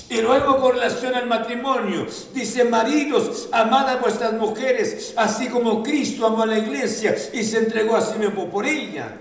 Y 0.08 0.20
luego 0.20 0.60
con 0.60 0.74
relación 0.74 1.14
al 1.14 1.26
matrimonio, 1.26 2.06
dice, 2.32 2.64
maridos, 2.64 3.48
amad 3.52 3.88
a 3.88 3.96
vuestras 3.96 4.32
mujeres, 4.34 5.12
así 5.16 5.48
como 5.48 5.82
Cristo 5.82 6.26
amó 6.26 6.42
a 6.42 6.46
la 6.46 6.58
iglesia 6.58 7.14
y 7.32 7.42
se 7.42 7.58
entregó 7.58 7.96
a 7.96 8.00
sí 8.00 8.18
mismo 8.18 8.48
por 8.48 8.66
ella. 8.66 9.20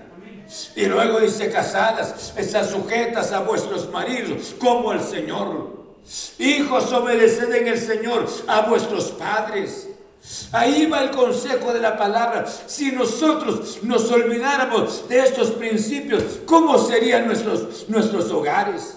Y 0.76 0.86
luego 0.86 1.20
dice, 1.20 1.50
casadas, 1.50 2.32
están 2.36 2.68
sujetas 2.68 3.32
a 3.32 3.40
vuestros 3.40 3.90
maridos, 3.90 4.54
como 4.58 4.92
el 4.92 5.00
Señor. 5.00 5.74
Hijos, 6.38 6.92
obedeced 6.92 7.52
en 7.52 7.66
el 7.66 7.78
Señor 7.78 8.26
a 8.46 8.62
vuestros 8.62 9.06
padres. 9.06 9.88
Ahí 10.52 10.86
va 10.86 11.02
el 11.02 11.10
consejo 11.10 11.72
de 11.72 11.80
la 11.80 11.96
palabra. 11.96 12.46
Si 12.66 12.92
nosotros 12.92 13.78
nos 13.82 14.10
olvidáramos 14.10 15.08
de 15.08 15.20
estos 15.20 15.50
principios, 15.52 16.22
¿cómo 16.46 16.78
serían 16.78 17.26
nuestros, 17.26 17.88
nuestros 17.88 18.30
hogares? 18.30 18.96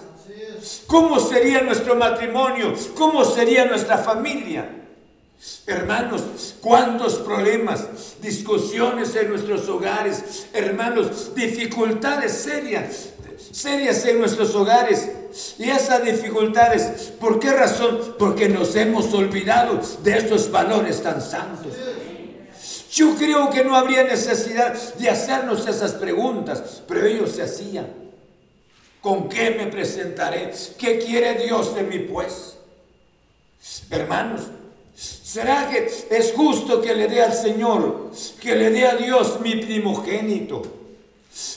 ¿Cómo 0.86 1.18
sería 1.20 1.62
nuestro 1.62 1.94
matrimonio? 1.96 2.74
¿Cómo 2.94 3.24
sería 3.24 3.64
nuestra 3.64 3.98
familia? 3.98 4.68
Hermanos, 5.66 6.56
cuántos 6.60 7.14
problemas, 7.14 7.86
discusiones 8.20 9.14
en 9.16 9.30
nuestros 9.30 9.68
hogares, 9.68 10.48
hermanos, 10.52 11.34
dificultades 11.34 12.32
serias, 12.32 13.10
serias 13.50 14.04
en 14.04 14.18
nuestros 14.18 14.54
hogares. 14.54 15.10
Y 15.58 15.70
esas 15.70 16.04
dificultades, 16.04 17.12
¿por 17.18 17.38
qué 17.38 17.52
razón? 17.52 18.16
Porque 18.18 18.48
nos 18.48 18.74
hemos 18.76 19.14
olvidado 19.14 19.80
de 20.02 20.18
estos 20.18 20.50
valores 20.50 21.02
tan 21.02 21.22
santos. 21.22 21.72
Yo 22.92 23.14
creo 23.14 23.48
que 23.50 23.64
no 23.64 23.76
habría 23.76 24.02
necesidad 24.02 24.74
de 24.94 25.08
hacernos 25.08 25.66
esas 25.66 25.92
preguntas, 25.92 26.82
pero 26.86 27.06
ellos 27.06 27.30
se 27.30 27.42
hacían. 27.42 27.99
¿Con 29.00 29.28
qué 29.30 29.50
me 29.50 29.66
presentaré? 29.66 30.52
¿Qué 30.78 30.98
quiere 30.98 31.42
Dios 31.42 31.74
de 31.74 31.82
mí 31.84 32.00
pues? 32.00 32.56
Hermanos, 33.88 34.42
¿será 34.94 35.70
que 35.70 35.90
es 36.10 36.32
justo 36.36 36.82
que 36.82 36.94
le 36.94 37.08
dé 37.08 37.22
al 37.22 37.32
Señor, 37.32 38.10
que 38.40 38.54
le 38.54 38.70
dé 38.70 38.86
a 38.86 38.96
Dios 38.96 39.40
mi 39.40 39.56
primogénito? 39.56 40.62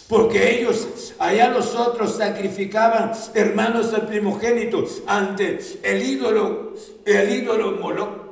Porque 0.07 0.59
ellos, 0.59 1.13
allá 1.19 1.49
los 1.49 1.75
otros 1.75 2.15
sacrificaban, 2.15 3.11
hermanos, 3.33 3.91
el 3.93 4.03
primogénito 4.03 4.85
ante 5.05 5.59
el 5.83 6.01
ídolo, 6.01 6.73
el 7.05 7.29
ídolo 7.29 7.71
Moloch. 7.73 8.23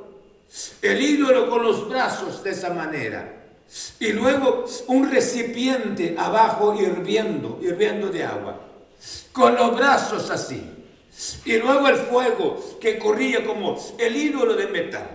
El 0.80 1.00
ídolo 1.00 1.48
con 1.48 1.62
los 1.62 1.88
brazos 1.88 2.42
de 2.44 2.50
esa 2.50 2.70
manera. 2.70 3.40
Y 3.98 4.12
luego 4.12 4.66
un 4.86 5.10
recipiente 5.10 6.14
abajo 6.18 6.74
hirviendo, 6.78 7.58
hirviendo 7.62 8.08
de 8.08 8.24
agua 8.24 8.71
con 9.32 9.54
los 9.54 9.76
brazos 9.76 10.30
así. 10.30 10.62
Y 11.44 11.56
luego 11.56 11.88
el 11.88 11.96
fuego 11.96 12.78
que 12.80 12.98
corría 12.98 13.44
como 13.44 13.78
el 13.98 14.16
ídolo 14.16 14.54
de 14.54 14.66
metal. 14.68 15.08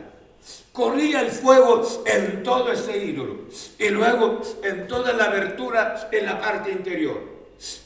Corría 0.71 1.21
el 1.21 1.32
fuego 1.32 2.04
en 2.06 2.43
todo 2.43 2.71
ese 2.71 3.04
ídolo. 3.04 3.45
Y 3.80 3.89
luego 3.89 4.41
en 4.63 4.88
toda 4.88 5.13
la 5.13 5.26
abertura 5.26 6.10
en 6.12 6.26
la 6.26 6.39
parte 6.39 6.71
interior. 6.71 7.38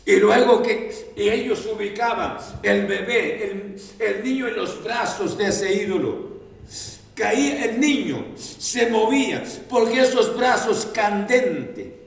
Y 0.05 0.17
luego 0.17 0.61
que 0.61 1.13
ellos 1.15 1.65
ubicaban 1.73 2.37
el 2.61 2.85
bebé, 2.85 3.45
el, 3.45 3.81
el 3.99 4.23
niño 4.23 4.47
en 4.47 4.57
los 4.57 4.83
brazos 4.83 5.37
de 5.37 5.47
ese 5.47 5.73
ídolo. 5.73 6.31
Caía 7.15 7.65
el 7.65 7.79
niño, 7.79 8.25
se 8.35 8.89
movía, 8.89 9.43
porque 9.69 10.01
esos 10.01 10.35
brazos 10.35 10.87
candentes 10.93 12.00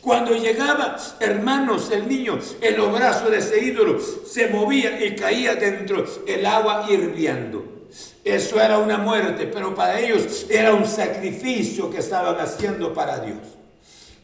cuando 0.00 0.32
llegaba, 0.34 0.96
hermanos, 1.20 1.90
el 1.90 2.08
niño 2.08 2.38
en 2.60 2.76
los 2.76 2.92
brazos 2.92 3.30
de 3.30 3.38
ese 3.38 3.64
ídolo 3.64 3.98
se 4.00 4.48
movía 4.48 5.04
y 5.04 5.14
caía 5.14 5.54
dentro 5.54 6.04
el 6.26 6.46
agua 6.46 6.86
hirviendo. 6.88 7.64
Eso 8.24 8.60
era 8.60 8.78
una 8.78 8.98
muerte, 8.98 9.46
pero 9.46 9.74
para 9.74 10.00
ellos 10.00 10.46
era 10.48 10.74
un 10.74 10.86
sacrificio 10.86 11.90
que 11.90 11.98
estaban 11.98 12.38
haciendo 12.40 12.92
para 12.92 13.20
Dios. 13.20 13.38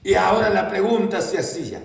Y 0.02 0.14
ahora 0.14 0.50
la 0.50 0.68
pregunta 0.68 1.20
se 1.20 1.38
hacía, 1.38 1.82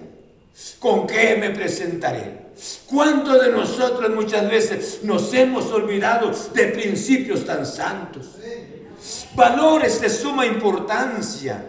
¿con 0.80 1.08
qué 1.08 1.36
me 1.40 1.52
presentaré? 1.52 2.50
¿Cuántos 2.90 3.42
de 3.42 3.52
nosotros 3.52 4.10
muchas 4.14 4.50
veces 4.50 5.00
nos 5.04 5.34
hemos 5.34 5.72
olvidado 5.72 6.32
de 6.54 6.66
principios 6.68 7.46
tan 7.46 7.66
santos? 7.66 8.36
Valores 9.36 10.02
de 10.02 10.10
suma 10.10 10.46
importancia 10.46 11.64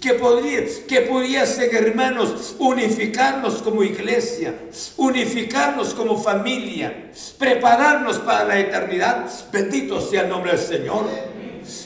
que, 0.00 0.14
podría, 0.14 0.64
que 0.88 1.76
hermanos, 1.76 2.56
unificarnos 2.58 3.62
como 3.62 3.82
iglesia, 3.82 4.54
unificarnos 4.96 5.94
como 5.94 6.20
familia, 6.20 7.10
prepararnos 7.38 8.18
para 8.18 8.44
la 8.44 8.58
eternidad. 8.58 9.30
Bendito 9.52 10.00
sea 10.00 10.22
el 10.22 10.30
nombre 10.30 10.52
del 10.52 10.60
Señor. 10.60 11.06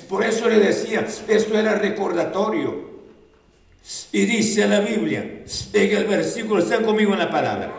Por 0.09 0.25
eso 0.25 0.49
le 0.49 0.61
decía, 0.61 1.07
esto 1.29 1.59
era 1.59 1.75
recordatorio. 1.75 2.95
Y 4.13 4.25
dice 4.25 4.67
la 4.67 4.81
Biblia, 4.81 5.43
en 5.73 5.97
el 5.97 6.05
versículo, 6.05 6.63
están 6.63 6.85
conmigo 6.85 7.13
en 7.13 7.19
la 7.19 7.31
palabra, 7.31 7.75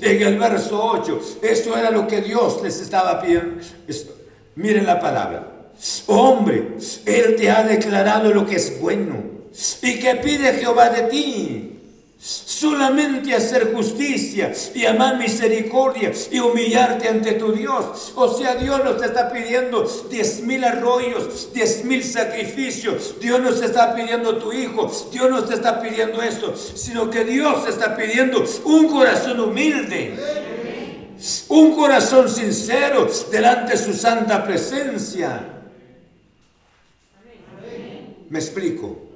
en 0.00 0.22
el 0.22 0.38
verso 0.38 0.82
8, 0.82 1.20
esto 1.40 1.76
era 1.76 1.90
lo 1.90 2.06
que 2.06 2.20
Dios 2.20 2.60
les 2.62 2.80
estaba 2.80 3.22
pidiendo. 3.22 3.62
Miren 4.56 4.84
la 4.84 5.00
palabra. 5.00 5.70
Hombre, 6.08 6.76
Él 7.06 7.36
te 7.36 7.50
ha 7.50 7.62
declarado 7.62 8.34
lo 8.34 8.44
que 8.44 8.56
es 8.56 8.78
bueno 8.80 9.37
¿Y 9.82 9.98
qué 9.98 10.14
pide 10.16 10.52
Jehová 10.54 10.90
de 10.90 11.02
ti? 11.04 11.74
Solamente 12.20 13.34
hacer 13.34 13.72
justicia 13.72 14.52
y 14.74 14.86
amar 14.86 15.18
misericordia 15.18 16.12
y 16.30 16.40
humillarte 16.40 17.08
ante 17.08 17.32
tu 17.32 17.52
Dios. 17.52 18.12
O 18.16 18.36
sea, 18.36 18.56
Dios 18.56 18.82
nos 18.84 19.00
está 19.02 19.32
pidiendo 19.32 19.84
diez 20.10 20.40
mil 20.42 20.64
arroyos, 20.64 21.50
diez 21.52 21.84
mil 21.84 22.02
sacrificios. 22.02 23.16
Dios 23.20 23.40
nos 23.40 23.62
está 23.62 23.94
pidiendo 23.94 24.36
tu 24.38 24.52
hijo. 24.52 24.90
Dios 25.12 25.30
nos 25.30 25.50
está 25.50 25.80
pidiendo 25.80 26.20
esto. 26.22 26.56
Sino 26.56 27.08
que 27.08 27.24
Dios 27.24 27.68
está 27.68 27.96
pidiendo 27.96 28.44
un 28.64 28.88
corazón 28.88 29.38
humilde. 29.40 31.16
Un 31.48 31.74
corazón 31.74 32.28
sincero 32.28 33.08
delante 33.30 33.72
de 33.72 33.78
su 33.78 33.92
santa 33.92 34.44
presencia. 34.44 35.40
¿Me 38.28 38.38
explico? 38.38 39.07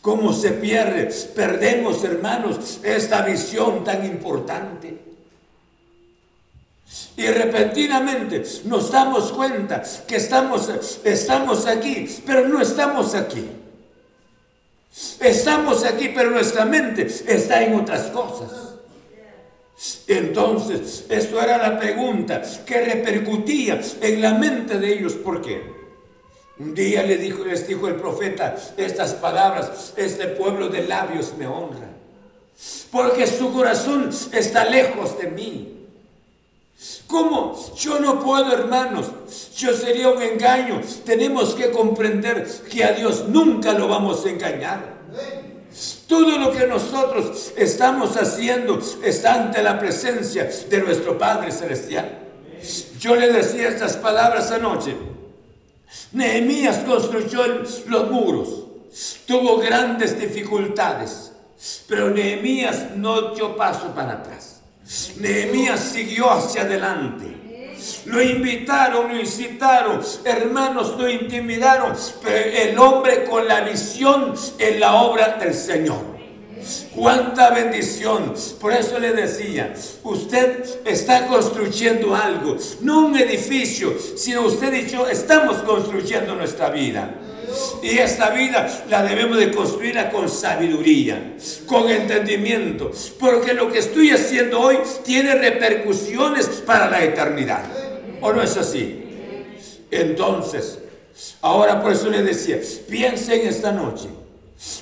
¿Cómo 0.00 0.32
se 0.32 0.52
pierde? 0.52 1.12
Perdemos, 1.34 2.02
hermanos, 2.04 2.80
esta 2.82 3.22
visión 3.22 3.84
tan 3.84 4.04
importante. 4.04 4.98
Y 7.16 7.26
repentinamente 7.26 8.42
nos 8.64 8.90
damos 8.90 9.30
cuenta 9.32 9.82
que 10.06 10.16
estamos, 10.16 10.70
estamos 11.04 11.66
aquí, 11.66 12.08
pero 12.26 12.48
no 12.48 12.60
estamos 12.60 13.14
aquí. 13.14 13.48
Estamos 15.20 15.84
aquí, 15.84 16.10
pero 16.14 16.30
nuestra 16.30 16.64
mente 16.64 17.02
está 17.02 17.62
en 17.62 17.74
otras 17.74 18.06
cosas. 18.06 18.50
Entonces, 20.08 21.06
esto 21.08 21.40
era 21.40 21.58
la 21.58 21.78
pregunta 21.78 22.42
que 22.66 22.80
repercutía 22.80 23.80
en 24.00 24.20
la 24.20 24.34
mente 24.34 24.78
de 24.78 24.92
ellos. 24.94 25.14
¿Por 25.14 25.40
qué? 25.40 25.79
Un 26.60 26.74
día 26.74 27.04
dijo, 27.04 27.42
les 27.46 27.66
dijo 27.66 27.88
el 27.88 27.94
profeta 27.94 28.54
estas 28.76 29.14
palabras, 29.14 29.94
este 29.96 30.26
pueblo 30.26 30.68
de 30.68 30.86
labios 30.86 31.32
me 31.38 31.46
honra, 31.46 31.88
porque 32.92 33.26
su 33.26 33.50
corazón 33.50 34.10
está 34.30 34.66
lejos 34.66 35.18
de 35.18 35.28
mí. 35.28 35.86
¿Cómo? 37.06 37.58
Yo 37.76 37.98
no 37.98 38.22
puedo, 38.22 38.52
hermanos. 38.52 39.06
Yo 39.56 39.72
sería 39.74 40.10
un 40.10 40.20
engaño. 40.20 40.82
Tenemos 41.04 41.54
que 41.54 41.70
comprender 41.70 42.46
que 42.70 42.84
a 42.84 42.92
Dios 42.92 43.26
nunca 43.28 43.72
lo 43.72 43.88
vamos 43.88 44.24
a 44.26 44.30
engañar. 44.30 45.00
Todo 46.06 46.38
lo 46.38 46.52
que 46.52 46.66
nosotros 46.66 47.52
estamos 47.56 48.18
haciendo 48.18 48.80
está 49.02 49.34
ante 49.34 49.62
la 49.62 49.78
presencia 49.78 50.50
de 50.68 50.78
nuestro 50.82 51.16
Padre 51.16 51.52
Celestial. 51.52 52.18
Yo 52.98 53.16
le 53.16 53.32
decía 53.32 53.68
estas 53.68 53.96
palabras 53.96 54.50
anoche. 54.50 55.09
Nehemías 56.12 56.78
construyó 56.78 57.46
los 57.86 58.10
muros, 58.10 58.64
tuvo 59.26 59.58
grandes 59.58 60.18
dificultades, 60.18 61.32
pero 61.86 62.10
Nehemías 62.10 62.96
no 62.96 63.34
dio 63.34 63.56
paso 63.56 63.94
para 63.94 64.14
atrás. 64.14 64.60
Nehemías 65.18 65.80
siguió 65.80 66.30
hacia 66.30 66.62
adelante. 66.62 67.36
Lo 68.06 68.20
invitaron, 68.20 69.08
lo 69.08 69.20
incitaron, 69.20 70.00
hermanos 70.24 70.98
lo 70.98 71.08
intimidaron, 71.08 71.94
pero 72.22 72.36
el 72.36 72.78
hombre 72.78 73.24
con 73.24 73.46
la 73.46 73.60
visión 73.60 74.34
en 74.58 74.80
la 74.80 74.94
obra 74.96 75.38
del 75.40 75.54
Señor. 75.54 76.19
Cuánta 76.94 77.50
bendición. 77.50 78.34
Por 78.60 78.72
eso 78.72 78.98
le 78.98 79.12
decía, 79.12 79.74
usted 80.02 80.64
está 80.84 81.26
construyendo 81.26 82.14
algo, 82.14 82.56
no 82.80 83.06
un 83.06 83.16
edificio, 83.16 83.94
sino 84.16 84.42
usted 84.42 84.72
y 84.74 84.88
yo 84.88 85.08
estamos 85.08 85.58
construyendo 85.58 86.34
nuestra 86.34 86.70
vida. 86.70 87.14
Y 87.82 87.98
esta 87.98 88.30
vida 88.30 88.84
la 88.88 89.02
debemos 89.02 89.38
de 89.38 89.50
construir 89.50 89.98
con 90.12 90.28
sabiduría, 90.28 91.34
con 91.66 91.88
entendimiento, 91.88 92.92
porque 93.18 93.54
lo 93.54 93.72
que 93.72 93.78
estoy 93.78 94.10
haciendo 94.10 94.60
hoy 94.60 94.78
tiene 95.04 95.34
repercusiones 95.34 96.46
para 96.64 96.88
la 96.88 97.02
eternidad. 97.02 97.64
¿O 98.20 98.32
no 98.32 98.42
es 98.42 98.56
así? 98.56 99.04
Entonces, 99.90 100.78
ahora 101.40 101.82
por 101.82 101.92
eso 101.92 102.08
le 102.08 102.22
decía, 102.22 102.60
piensen 102.88 103.46
esta 103.48 103.72
noche 103.72 104.08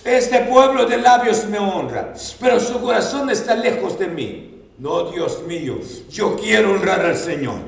este 0.04 0.40
pueblo 0.40 0.86
de 0.86 0.96
labios 0.96 1.44
me 1.44 1.58
honra, 1.58 2.12
pero 2.40 2.58
su 2.58 2.80
corazón 2.80 3.30
está 3.30 3.54
lejos 3.54 3.96
de 3.96 4.08
mí. 4.08 4.62
No, 4.78 5.10
Dios 5.10 5.44
mío, 5.46 5.78
yo 6.10 6.36
quiero 6.36 6.72
honrar 6.72 7.04
al 7.06 7.16
Señor. 7.16 7.58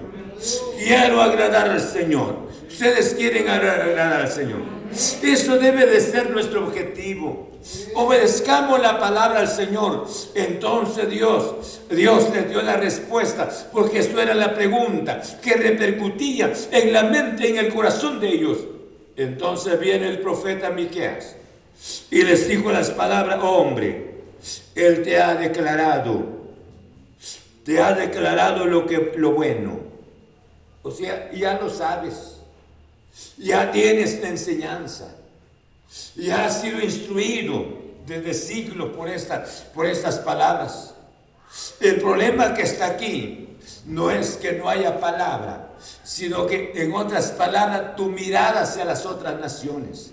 Quiero 0.77 1.23
agradar 1.23 1.71
al 1.71 1.81
Señor. 1.81 2.35
Ustedes 2.69 3.15
quieren 3.15 3.49
agradar 3.49 4.23
al 4.23 4.29
Señor. 4.29 4.61
Eso 5.23 5.59
debe 5.59 5.87
de 5.87 6.01
ser 6.01 6.31
nuestro 6.31 6.67
objetivo. 6.67 7.51
Obedezcamos 7.95 8.81
la 8.81 8.99
palabra 8.99 9.41
al 9.41 9.49
Señor. 9.49 10.09
Entonces 10.35 11.09
Dios, 11.11 11.81
Dios 11.91 12.29
les 12.33 12.49
dio 12.49 12.61
la 12.63 12.77
respuesta, 12.77 13.49
porque 13.73 14.01
esto 14.01 14.21
era 14.21 14.35
la 14.35 14.53
pregunta 14.53 15.21
que 15.41 15.55
repercutía 15.55 16.53
en 16.73 16.93
la 16.93 17.05
mente, 17.05 17.51
en 17.51 17.59
el 17.59 17.73
corazón 17.73 18.19
de 18.19 18.29
ellos. 18.31 18.59
Entonces 19.17 19.79
viene 19.79 20.09
el 20.09 20.21
profeta 20.21 20.71
Miqueas 20.71 21.37
y 22.11 22.23
les 22.23 22.49
dijo 22.49 22.71
las 22.71 22.91
palabras, 22.91 23.39
hombre, 23.43 24.23
Él 24.75 25.03
te 25.03 25.21
ha 25.21 25.35
declarado, 25.35 26.25
te 27.65 27.81
ha 27.81 27.93
declarado 27.93 28.67
lo, 28.67 28.87
que, 28.87 29.13
lo 29.17 29.33
bueno. 29.33 29.81
O 30.83 30.91
sea, 30.91 31.31
ya 31.33 31.59
lo 31.59 31.71
sabes, 31.71 32.37
ya 33.37 33.71
tienes 33.71 34.21
la 34.21 34.29
enseñanza, 34.29 35.15
ya 36.17 36.47
has 36.47 36.61
sido 36.61 36.81
instruido 36.81 37.65
desde 38.07 38.35
siglos 38.35 38.91
por, 38.91 39.09
por 39.75 39.87
estas 39.87 40.19
palabras. 40.19 40.95
El 41.81 42.01
problema 42.01 42.55
que 42.55 42.63
está 42.63 42.87
aquí 42.87 43.49
no 43.87 44.11
es 44.11 44.37
que 44.37 44.53
no 44.53 44.69
haya 44.69 45.01
palabra, 45.01 45.71
sino 46.05 46.47
que 46.47 46.73
en 46.75 46.93
otras 46.93 47.31
palabras 47.33 47.97
tu 47.97 48.07
mirada 48.07 48.63
hacia 48.63 48.85
las 48.85 49.07
otras 49.07 49.39
naciones. 49.41 50.13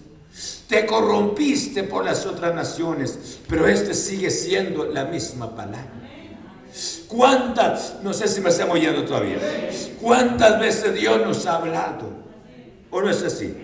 Te 0.68 0.86
corrompiste 0.86 1.84
por 1.84 2.04
las 2.04 2.26
otras 2.26 2.54
naciones, 2.54 3.40
pero 3.48 3.68
este 3.68 3.94
sigue 3.94 4.30
siendo 4.30 4.86
la 4.86 5.06
misma 5.06 5.56
palabra. 5.56 5.92
¿Cuántas, 7.08 7.96
no 8.04 8.14
sé 8.14 8.28
si 8.28 8.42
me 8.42 8.50
están 8.50 8.70
oyendo 8.70 9.04
todavía, 9.04 9.38
cuántas 10.02 10.60
veces 10.60 10.94
Dios 10.94 11.26
nos 11.26 11.46
ha 11.46 11.56
hablado? 11.56 12.10
¿O 12.92 13.02
no 13.02 13.10
es 13.10 13.24
así? 13.24 13.56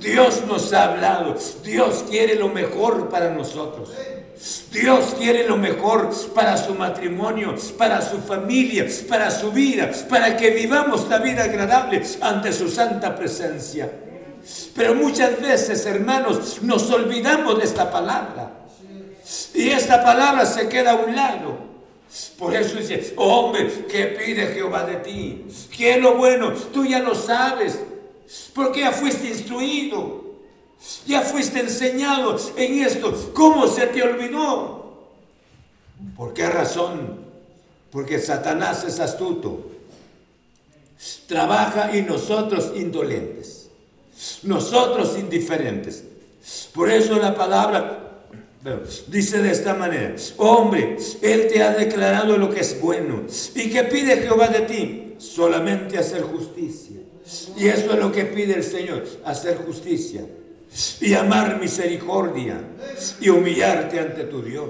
Dios 0.00 0.42
nos 0.46 0.72
ha 0.74 0.92
hablado, 0.92 1.34
Dios 1.64 2.04
quiere 2.08 2.34
lo 2.34 2.50
mejor 2.50 3.08
para 3.08 3.30
nosotros. 3.30 3.90
Dios 4.70 5.14
quiere 5.18 5.46
lo 5.46 5.56
mejor 5.56 6.10
para 6.34 6.56
su 6.58 6.74
matrimonio, 6.74 7.54
para 7.78 8.02
su 8.02 8.18
familia, 8.18 8.86
para 9.08 9.30
su 9.30 9.52
vida, 9.52 9.90
para 10.08 10.36
que 10.36 10.50
vivamos 10.50 11.08
la 11.08 11.18
vida 11.18 11.44
agradable 11.44 12.02
ante 12.20 12.52
su 12.52 12.68
santa 12.68 13.16
presencia. 13.16 13.90
Pero 14.74 14.94
muchas 14.94 15.40
veces, 15.40 15.86
hermanos, 15.86 16.60
nos 16.62 16.90
olvidamos 16.90 17.58
de 17.58 17.64
esta 17.64 17.90
palabra. 17.90 18.50
Y 19.54 19.68
esta 19.68 20.02
palabra 20.02 20.44
se 20.46 20.68
queda 20.68 20.92
a 20.92 20.96
un 20.96 21.14
lado. 21.14 21.58
Por 22.38 22.54
eso 22.54 22.76
dice, 22.76 23.14
hombre, 23.16 23.86
¿qué 23.88 24.06
pide 24.06 24.48
Jehová 24.48 24.84
de 24.84 24.96
ti? 24.96 25.46
¿Qué 25.76 25.94
es 25.94 26.02
lo 26.02 26.16
bueno? 26.16 26.52
Tú 26.72 26.84
ya 26.84 27.00
lo 27.00 27.14
sabes. 27.14 27.78
Porque 28.52 28.80
ya 28.80 28.90
fuiste 28.90 29.28
instruido. 29.28 30.24
Ya 31.06 31.22
fuiste 31.22 31.60
enseñado 31.60 32.36
en 32.56 32.84
esto. 32.84 33.32
¿Cómo 33.32 33.66
se 33.68 33.86
te 33.86 34.02
olvidó? 34.02 35.08
¿Por 36.16 36.34
qué 36.34 36.48
razón? 36.48 37.20
Porque 37.90 38.18
Satanás 38.18 38.84
es 38.84 39.00
astuto. 39.00 39.70
Trabaja 41.26 41.96
y 41.96 42.02
nosotros 42.02 42.72
indolentes. 42.74 43.63
Nosotros 44.42 45.16
indiferentes. 45.18 46.04
Por 46.72 46.90
eso 46.90 47.18
la 47.18 47.34
palabra 47.34 48.04
dice 49.08 49.42
de 49.42 49.50
esta 49.50 49.74
manera, 49.74 50.14
hombre, 50.38 50.96
Él 51.20 51.48
te 51.52 51.62
ha 51.62 51.72
declarado 51.72 52.36
lo 52.38 52.50
que 52.50 52.60
es 52.60 52.80
bueno. 52.80 53.24
¿Y 53.54 53.70
qué 53.70 53.84
pide 53.84 54.18
Jehová 54.18 54.48
de 54.48 54.60
ti? 54.60 55.14
Solamente 55.18 55.98
hacer 55.98 56.22
justicia. 56.22 56.96
Y 57.56 57.68
eso 57.68 57.92
es 57.92 57.98
lo 57.98 58.12
que 58.12 58.24
pide 58.24 58.54
el 58.54 58.64
Señor, 58.64 59.04
hacer 59.24 59.58
justicia. 59.58 60.24
Y 61.00 61.14
amar 61.14 61.60
misericordia. 61.60 62.60
Y 63.20 63.28
humillarte 63.28 64.00
ante 64.00 64.24
tu 64.24 64.42
Dios. 64.42 64.68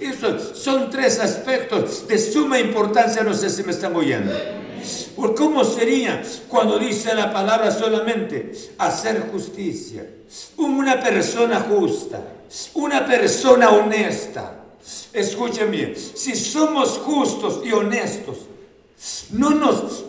Esos 0.00 0.58
son 0.58 0.90
tres 0.90 1.18
aspectos 1.18 2.06
de 2.06 2.18
suma 2.18 2.58
importancia, 2.58 3.22
no 3.22 3.34
sé 3.34 3.48
si 3.50 3.62
me 3.62 3.72
están 3.72 3.94
oyendo. 3.96 4.32
¿Por 5.16 5.34
cómo 5.34 5.64
sería 5.64 6.22
cuando 6.48 6.78
dice 6.78 7.14
la 7.14 7.32
palabra 7.32 7.70
solamente 7.70 8.52
hacer 8.78 9.28
justicia? 9.30 10.06
Una 10.56 11.00
persona 11.00 11.60
justa, 11.60 12.20
una 12.74 13.06
persona 13.06 13.70
honesta. 13.70 14.60
Escuchen 15.12 15.70
bien, 15.70 15.94
si 15.96 16.34
somos 16.34 16.98
justos 16.98 17.60
y 17.64 17.72
honestos, 17.72 18.38
no 19.30 19.50
nos, 19.50 20.04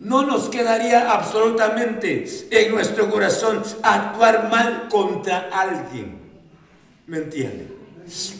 no 0.00 0.22
nos 0.22 0.48
quedaría 0.48 1.10
absolutamente 1.10 2.24
en 2.50 2.72
nuestro 2.72 3.10
corazón 3.10 3.62
actuar 3.82 4.48
mal 4.50 4.88
contra 4.88 5.48
alguien. 5.52 6.20
¿Me 7.06 7.18
entienden? 7.18 7.74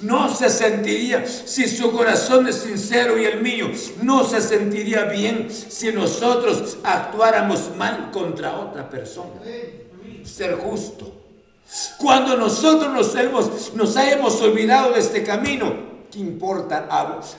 No 0.03 0.35
se 0.35 0.51
sentiría, 0.51 1.27
si 1.27 1.69
su 1.69 1.93
corazón 1.93 2.49
es 2.49 2.57
sincero 2.57 3.19
y 3.19 3.25
el 3.25 3.41
mío, 3.41 3.71
no 4.03 4.25
se 4.25 4.41
sentiría 4.41 5.05
bien 5.05 5.49
si 5.51 5.93
nosotros 5.93 6.79
actuáramos 6.83 7.71
mal 7.77 8.11
contra 8.11 8.59
otra 8.59 8.89
persona. 8.89 9.41
Ser 10.25 10.57
justo. 10.57 11.13
Cuando 11.99 12.37
nosotros 12.37 12.93
nos 12.93 13.15
hemos, 13.15 13.75
nos 13.75 13.97
hayamos 13.97 14.41
olvidado 14.41 14.93
de 14.93 15.01
este 15.01 15.23
camino, 15.23 15.73
¿qué 16.11 16.19
importa 16.19 16.89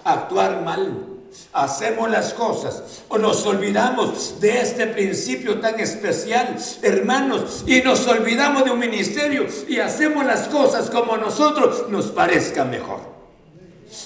actuar 0.03 0.63
mal 0.63 1.10
hacemos 1.53 2.09
las 2.09 2.33
cosas 2.33 3.03
o 3.09 3.17
nos 3.17 3.45
olvidamos 3.45 4.39
de 4.39 4.61
este 4.61 4.87
principio 4.87 5.59
tan 5.59 5.79
especial, 5.79 6.57
hermanos, 6.81 7.63
y 7.65 7.81
nos 7.81 8.07
olvidamos 8.07 8.65
de 8.65 8.71
un 8.71 8.79
ministerio 8.79 9.45
y 9.67 9.79
hacemos 9.79 10.25
las 10.25 10.47
cosas 10.47 10.89
como 10.89 11.17
nosotros 11.17 11.89
nos 11.89 12.07
parezca 12.07 12.63
mejor. 12.65 12.99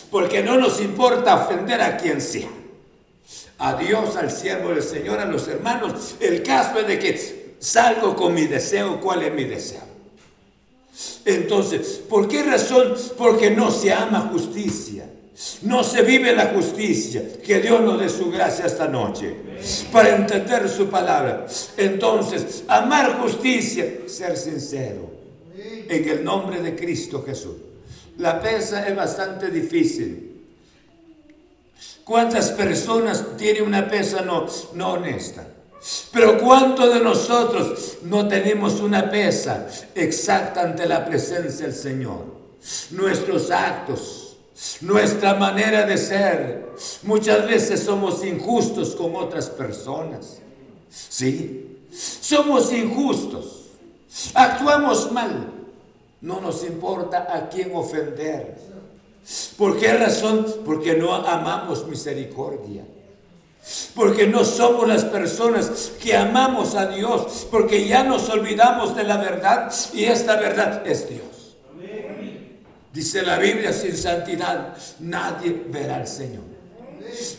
Porque 0.10 0.42
no 0.42 0.58
nos 0.58 0.82
importa 0.82 1.46
ofender 1.46 1.82
a 1.82 1.98
quien 1.98 2.22
sea. 2.22 2.50
A 3.58 3.76
Dios, 3.76 4.16
al 4.16 4.32
siervo 4.32 4.70
del 4.70 4.84
Señor, 4.84 5.20
a 5.20 5.26
los 5.26 5.48
hermanos. 5.48 6.16
El 6.20 6.44
caso 6.44 6.80
es 6.80 6.88
de 6.88 7.00
que 7.00 7.56
salgo 7.60 8.16
con 8.16 8.34
mi 8.34 8.48
deseo. 8.48 9.00
¿Cuál 9.00 9.24
es 9.24 9.34
mi 9.34 9.46
deseo? 9.46 9.82
Entonces, 11.24 12.02
¿por 12.10 12.28
qué 12.28 12.44
razón? 12.44 12.96
Porque 13.18 13.52
no 13.52 13.72
se 13.72 13.94
ama 13.94 14.30
justicia. 14.32 15.06
No 15.64 15.84
se 15.84 16.02
vive 16.02 16.34
la 16.34 16.48
justicia. 16.48 17.24
Que 17.44 17.60
Dios 17.60 17.82
nos 17.82 18.00
dé 18.00 18.10
su 18.10 18.32
gracia 18.32 18.66
esta 18.66 18.88
noche 18.88 19.36
para 19.92 20.16
entender 20.16 20.70
su 20.70 20.88
palabra. 20.88 21.46
Entonces, 21.78 22.64
amar 22.68 23.20
justicia, 23.20 23.86
ser 24.08 24.38
sincero. 24.38 25.14
En 25.58 26.10
el 26.10 26.24
nombre 26.24 26.62
de 26.62 26.76
Cristo 26.76 27.24
Jesús. 27.26 27.56
La 28.18 28.42
pesa 28.42 28.88
es 28.88 28.96
bastante 28.96 29.50
difícil. 29.50 30.32
¿Cuántas 32.06 32.52
personas 32.52 33.36
tienen 33.36 33.64
una 33.64 33.90
pesa 33.90 34.22
no, 34.22 34.46
no 34.74 34.94
honesta? 34.94 35.46
Pero 36.12 36.40
¿cuántos 36.40 36.94
de 36.94 37.00
nosotros 37.00 37.98
no 38.04 38.28
tenemos 38.28 38.80
una 38.80 39.10
pesa 39.10 39.68
exacta 39.94 40.62
ante 40.62 40.88
la 40.88 41.06
presencia 41.06 41.66
del 41.66 41.76
Señor? 41.76 42.26
Nuestros 42.92 43.52
actos, 43.52 44.25
nuestra 44.82 45.34
manera 45.34 45.86
de 45.86 45.98
ser. 45.98 46.70
Muchas 47.04 47.48
veces 47.48 47.84
somos 47.84 48.24
injustos 48.24 48.96
con 48.96 49.16
otras 49.16 49.50
personas. 49.50 50.38
Sí, 50.90 51.80
somos 52.22 52.72
injustos. 52.72 53.66
Actuamos 54.34 55.12
mal. 55.12 55.52
No 56.22 56.42
nos 56.42 56.64
importa 56.64 57.28
a 57.30 57.50
quién 57.50 57.76
ofender. 57.76 58.58
¿Por 59.58 59.78
qué 59.80 59.94
razón? 59.94 60.46
Porque 60.66 60.96
no 60.96 61.14
amamos 61.14 61.88
misericordia. 61.88 62.84
Porque 63.96 64.28
no 64.28 64.46
somos 64.46 64.88
las 64.88 65.04
personas 65.06 65.92
que 66.02 66.16
amamos 66.16 66.76
a 66.76 66.86
Dios, 66.88 67.48
porque 67.50 67.88
ya 67.88 68.04
nos 68.04 68.30
olvidamos 68.30 68.96
de 68.96 69.04
la 69.04 69.18
verdad 69.18 69.74
y 69.92 70.06
esta 70.06 70.36
verdad 70.36 70.86
es 70.86 71.10
Dios. 71.10 71.35
Dice 72.96 73.24
la 73.24 73.38
Biblia, 73.38 73.74
sin 73.74 73.98
santidad 73.98 74.74
nadie 75.02 75.66
verá 75.68 75.98
al 75.98 76.08
Señor. 76.08 76.44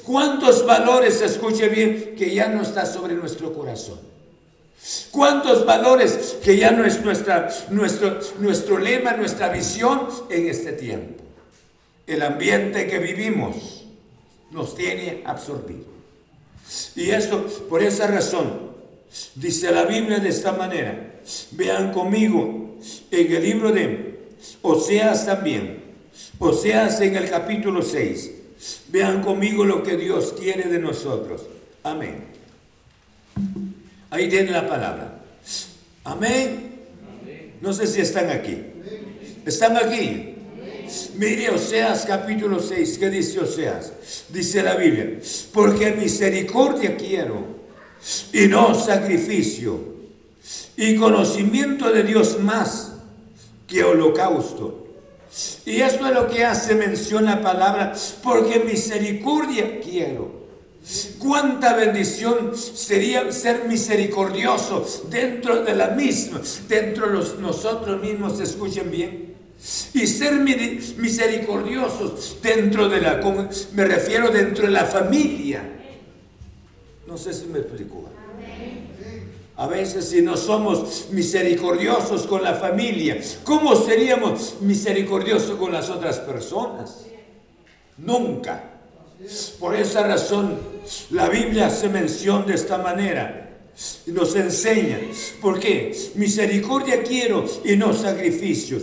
¿Cuántos 0.04 0.66
valores, 0.66 1.22
escuche 1.22 1.70
bien, 1.70 2.14
que 2.14 2.34
ya 2.34 2.48
no 2.48 2.60
está 2.60 2.84
sobre 2.84 3.14
nuestro 3.14 3.54
corazón? 3.54 3.98
¿Cuántos 5.10 5.64
valores 5.64 6.36
que 6.44 6.58
ya 6.58 6.72
no 6.72 6.84
es 6.84 7.02
nuestra, 7.02 7.48
nuestro, 7.70 8.20
nuestro 8.38 8.78
lema, 8.78 9.14
nuestra 9.14 9.48
visión 9.48 10.08
en 10.28 10.46
este 10.46 10.72
tiempo? 10.72 11.24
El 12.06 12.20
ambiente 12.20 12.86
que 12.86 12.98
vivimos 12.98 13.86
nos 14.50 14.74
tiene 14.74 15.22
absorbido. 15.24 15.86
Y 16.94 17.08
esto, 17.08 17.46
por 17.70 17.82
esa 17.82 18.06
razón, 18.08 18.72
dice 19.34 19.72
la 19.72 19.86
Biblia 19.86 20.18
de 20.18 20.28
esta 20.28 20.52
manera. 20.52 21.14
Vean 21.52 21.94
conmigo 21.94 22.76
en 23.10 23.32
el 23.32 23.42
libro 23.42 23.72
de 23.72 24.05
Oseas 24.62 25.26
también. 25.26 25.84
Oseas 26.38 27.00
en 27.00 27.16
el 27.16 27.28
capítulo 27.28 27.82
6. 27.82 28.30
Vean 28.88 29.22
conmigo 29.22 29.64
lo 29.64 29.82
que 29.82 29.96
Dios 29.96 30.34
quiere 30.38 30.64
de 30.64 30.78
nosotros. 30.78 31.42
Amén. 31.82 32.24
Ahí 34.10 34.28
tiene 34.28 34.50
la 34.50 34.66
palabra. 34.66 35.20
Amén. 36.04 36.74
No 37.60 37.72
sé 37.72 37.86
si 37.86 38.00
están 38.00 38.30
aquí. 38.30 38.56
¿Están 39.44 39.76
aquí? 39.76 40.34
Mire 41.16 41.50
Oseas 41.50 42.04
capítulo 42.06 42.60
6, 42.60 42.98
¿qué 42.98 43.10
dice 43.10 43.40
Oseas? 43.40 43.92
Dice 44.28 44.62
la 44.62 44.76
Biblia, 44.76 45.18
porque 45.52 45.92
misericordia 45.92 46.96
quiero 46.96 47.56
y 48.32 48.46
no 48.46 48.74
sacrificio 48.74 49.96
y 50.76 50.96
conocimiento 50.96 51.90
de 51.90 52.02
Dios 52.04 52.38
más 52.40 52.92
que 53.66 53.84
holocausto. 53.84 54.86
Y 55.64 55.80
esto 55.80 56.06
es 56.06 56.14
lo 56.14 56.28
que 56.28 56.44
hace 56.44 56.74
mención 56.74 57.24
la 57.24 57.42
palabra, 57.42 57.92
porque 58.22 58.60
misericordia 58.60 59.80
quiero. 59.80 60.46
Cuánta 61.18 61.74
bendición 61.74 62.56
sería 62.56 63.32
ser 63.32 63.64
misericordioso 63.66 64.86
dentro 65.10 65.64
de 65.64 65.74
la 65.74 65.88
misma, 65.88 66.40
dentro 66.68 67.08
de 67.08 67.14
los, 67.14 67.38
nosotros 67.40 68.00
mismos, 68.00 68.38
escuchen 68.38 68.90
bien 68.90 69.26
y 69.94 70.06
ser 70.06 70.34
misericordiosos 70.34 72.36
dentro 72.42 72.88
de 72.88 73.00
la, 73.00 73.20
me 73.72 73.84
refiero 73.84 74.30
dentro 74.30 74.66
de 74.66 74.72
la 74.72 74.84
familia. 74.84 75.72
No 77.06 77.16
sé 77.16 77.32
si 77.32 77.46
me 77.46 77.60
explico. 77.60 78.10
A 79.56 79.66
veces 79.66 80.10
si 80.10 80.20
no 80.20 80.36
somos 80.36 81.08
misericordiosos 81.10 82.26
con 82.26 82.42
la 82.42 82.54
familia, 82.54 83.18
¿cómo 83.42 83.74
seríamos 83.74 84.56
misericordiosos 84.60 85.58
con 85.58 85.72
las 85.72 85.88
otras 85.88 86.18
personas? 86.20 87.06
Nunca. 87.98 88.72
Por 89.58 89.74
esa 89.74 90.06
razón, 90.06 90.58
la 91.10 91.30
Biblia 91.30 91.68
hace 91.68 91.88
mención 91.88 92.46
de 92.46 92.54
esta 92.54 92.76
manera 92.76 93.46
nos 94.06 94.34
enseña. 94.34 95.00
¿Por 95.40 95.58
qué? 95.60 95.94
Misericordia 96.14 97.02
quiero 97.02 97.44
y 97.64 97.76
no 97.76 97.92
sacrificios. 97.92 98.82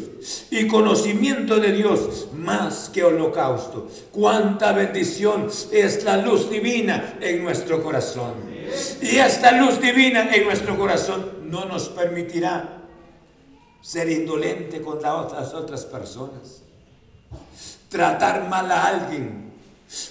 Y 0.52 0.68
conocimiento 0.68 1.60
de 1.60 1.72
Dios 1.72 2.28
más 2.36 2.90
que 2.90 3.04
holocausto. 3.04 3.88
Cuánta 4.12 4.72
bendición 4.72 5.48
es 5.72 6.04
la 6.04 6.18
luz 6.18 6.50
divina 6.50 7.18
en 7.22 7.44
nuestro 7.44 7.82
corazón. 7.82 8.53
Y 9.02 9.18
esta 9.18 9.52
luz 9.54 9.80
divina 9.80 10.34
en 10.34 10.44
nuestro 10.46 10.78
corazón 10.78 11.50
no 11.50 11.66
nos 11.66 11.90
permitirá 11.90 12.82
ser 13.82 14.10
indolente 14.10 14.82
con 14.82 15.02
las 15.02 15.54
otras 15.54 15.86
personas. 15.86 16.62
Tratar 17.90 18.48
mal 18.50 18.72
a 18.72 18.86
alguien. 18.86 19.52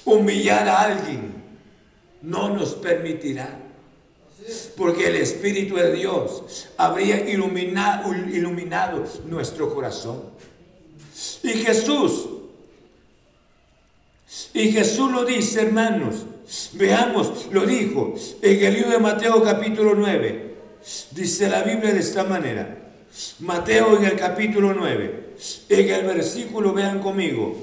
Humillar 0.05 0.68
a 0.68 0.81
alguien. 0.83 1.35
No 2.22 2.51
nos 2.51 2.75
permitirá 2.75 3.62
porque 4.77 5.09
el 5.09 5.16
Espíritu 5.16 5.77
de 5.77 5.92
Dios 5.92 6.68
habría 6.77 7.29
iluminado, 7.29 8.12
iluminado 8.12 9.05
nuestro 9.27 9.72
corazón. 9.72 10.22
Y 11.42 11.51
Jesús, 11.51 12.29
y 14.55 14.72
Jesús 14.72 15.11
lo 15.11 15.25
dice, 15.25 15.62
hermanos, 15.62 16.27
veamos, 16.72 17.48
lo 17.50 17.66
dijo 17.66 18.14
en 18.40 18.64
el 18.64 18.74
libro 18.74 18.90
de 18.90 18.98
Mateo 18.98 19.42
capítulo 19.42 19.94
9. 19.94 20.52
Dice 21.12 21.48
la 21.48 21.62
Biblia 21.62 21.92
de 21.92 22.00
esta 22.00 22.24
manera. 22.24 22.78
Mateo 23.40 23.98
en 23.98 24.05
el 24.05 24.16
capítulo 24.16 24.72
9, 24.72 25.35
en 25.68 25.88
el 25.90 26.07
versículo, 26.07 26.72
vean 26.72 27.00
conmigo, 27.00 27.57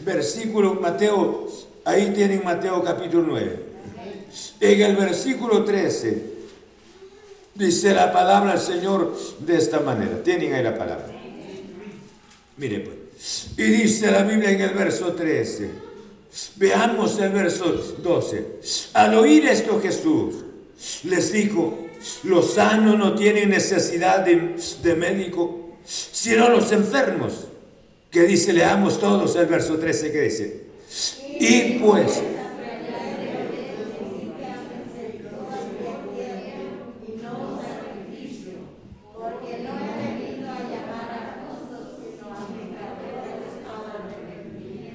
versículo 0.00 0.74
Mateo, 0.74 1.48
ahí 1.84 2.12
tienen 2.14 2.44
Mateo 2.44 2.82
capítulo 2.84 3.24
9. 3.28 3.72
En 4.60 4.80
el 4.80 4.96
versículo 4.96 5.64
13 5.64 6.32
dice 7.54 7.92
la 7.92 8.12
palabra 8.12 8.52
del 8.52 8.60
Señor 8.60 9.16
de 9.40 9.56
esta 9.56 9.80
manera. 9.80 10.22
Tienen 10.22 10.54
ahí 10.54 10.62
la 10.62 10.76
palabra. 10.76 11.10
Mire 12.56 12.80
pues. 12.80 13.50
Y 13.56 13.62
dice 13.62 14.10
la 14.10 14.22
Biblia 14.22 14.50
en 14.50 14.60
el 14.60 14.70
verso 14.70 15.12
13. 15.12 15.91
Veamos 16.56 17.18
el 17.18 17.30
verso 17.30 17.72
12. 18.02 18.46
Al 18.94 19.14
oír 19.14 19.46
esto 19.46 19.80
Jesús 19.80 20.36
les 21.04 21.32
dijo, 21.32 21.78
los 22.24 22.54
sanos 22.54 22.98
no 22.98 23.14
tienen 23.14 23.50
necesidad 23.50 24.20
de, 24.24 24.56
de 24.82 24.94
médico, 24.94 25.76
sino 25.84 26.48
los 26.48 26.72
enfermos. 26.72 27.46
Que 28.10 28.22
dice, 28.22 28.52
leamos 28.52 29.00
todos 29.00 29.36
el 29.36 29.46
verso 29.46 29.78
13 29.78 30.12
que 30.12 30.20
dice. 30.20 30.60
Y 31.40 31.78
pues 31.78 32.20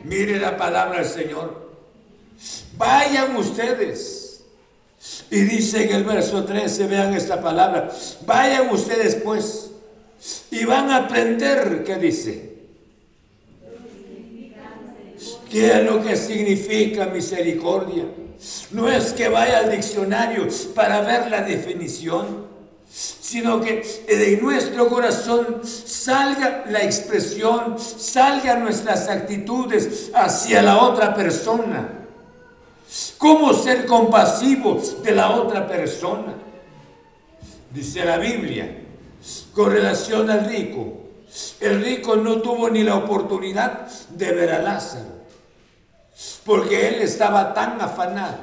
Mire 0.08 0.40
la 0.40 0.56
palabra 0.56 1.00
del 1.02 1.08
Señor. 1.08 1.70
Vayan 2.78 3.36
ustedes. 3.36 4.42
Y 5.30 5.42
dice 5.42 5.84
en 5.84 5.96
el 5.96 6.04
verso 6.04 6.46
13, 6.46 6.88
vean 6.88 7.14
esta 7.14 7.42
palabra. 7.42 7.92
Vayan 8.26 8.70
ustedes 8.70 9.16
pues. 9.16 9.72
Y 10.50 10.66
van 10.66 10.90
a 10.90 10.98
aprender, 10.98 11.84
¿qué 11.86 11.98
dice? 11.98 12.58
¿Qué 15.52 15.72
es 15.72 15.84
lo 15.84 16.04
que 16.04 16.16
significa 16.16 17.08
misericordia? 17.08 18.06
No 18.72 18.90
es 18.90 19.14
que 19.14 19.30
vaya 19.30 19.60
al 19.60 19.72
diccionario 19.72 20.48
para 20.74 21.02
ver 21.02 21.30
la 21.30 21.42
definición, 21.42 22.48
sino 22.98 23.62
que 23.62 23.84
de 24.08 24.38
nuestro 24.42 24.90
corazón 24.90 25.62
salga 25.64 26.66
la 26.68 26.82
expresión, 26.82 27.78
salgan 27.78 28.64
nuestras 28.64 29.08
actitudes 29.08 30.10
hacia 30.16 30.64
la 30.64 30.82
otra 30.82 31.14
persona. 31.14 31.90
¿Cómo 33.20 33.54
ser 33.54 33.86
compasivo 33.86 34.82
de 35.04 35.12
la 35.12 35.30
otra 35.30 35.68
persona? 35.68 36.34
Dice 37.72 38.04
la 38.04 38.18
Biblia, 38.18 38.84
con 39.54 39.72
relación 39.72 40.32
al 40.32 40.46
rico, 40.46 40.94
el 41.60 41.84
rico 41.84 42.16
no 42.16 42.42
tuvo 42.42 42.68
ni 42.68 42.82
la 42.82 42.96
oportunidad 42.96 43.88
de 44.10 44.32
ver 44.32 44.52
a 44.54 44.60
Lázaro, 44.60 45.06
porque 46.44 46.88
él 46.88 46.96
estaba 46.96 47.54
tan 47.54 47.80
afanado. 47.80 48.40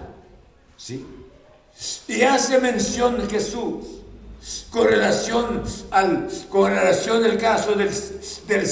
¿sí? 0.76 1.04
Y 2.06 2.22
hace 2.22 2.60
mención 2.60 3.28
Jesús 3.28 4.03
con 4.70 4.86
relación 4.88 5.62
al 5.90 6.28
con 6.48 6.70
relación 6.70 7.22
del 7.22 7.38
caso 7.38 7.72
del, 7.72 7.90
del 8.46 8.66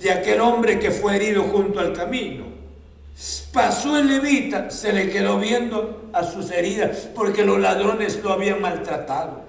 de 0.00 0.12
aquel 0.12 0.40
hombre 0.40 0.78
que 0.78 0.90
fue 0.90 1.16
herido 1.16 1.44
junto 1.44 1.80
al 1.80 1.92
camino. 1.92 2.44
Pasó 3.52 3.96
el 3.96 4.08
levita, 4.08 4.70
se 4.70 4.92
le 4.92 5.08
quedó 5.08 5.38
viendo 5.38 6.10
a 6.12 6.24
sus 6.24 6.50
heridas 6.50 7.08
porque 7.14 7.44
los 7.44 7.60
ladrones 7.60 8.20
lo 8.22 8.32
habían 8.32 8.60
maltratado. 8.60 9.44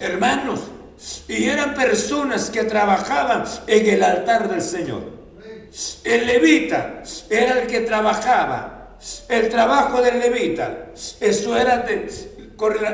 Hermanos, 0.00 0.60
y 1.28 1.44
eran 1.44 1.74
personas 1.74 2.50
que 2.50 2.64
trabajaban 2.64 3.44
en 3.66 3.88
el 3.88 4.02
altar 4.02 4.48
del 4.48 4.60
Señor. 4.60 5.02
El 6.04 6.26
levita 6.26 7.02
era 7.30 7.60
el 7.60 7.66
que 7.68 7.80
trabajaba. 7.80 8.96
El 9.28 9.48
trabajo 9.48 10.02
del 10.02 10.18
levita, 10.18 10.88
eso 11.20 11.56
era 11.56 11.78
de 11.78 12.06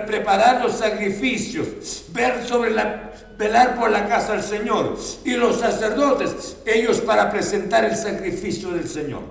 preparar 0.07 0.63
los 0.63 0.75
sacrificios, 0.75 2.05
ver 2.11 2.47
sobre 2.47 2.71
la, 2.71 3.13
velar 3.37 3.79
por 3.79 3.91
la 3.91 4.09
casa 4.09 4.33
del 4.33 4.43
Señor. 4.43 4.97
Y 5.25 5.33
los 5.33 5.59
sacerdotes, 5.59 6.57
ellos 6.65 7.01
para 7.01 7.31
presentar 7.31 7.85
el 7.85 7.97
sacrificio 7.97 8.71
del 8.71 8.89
Señor. 8.89 9.23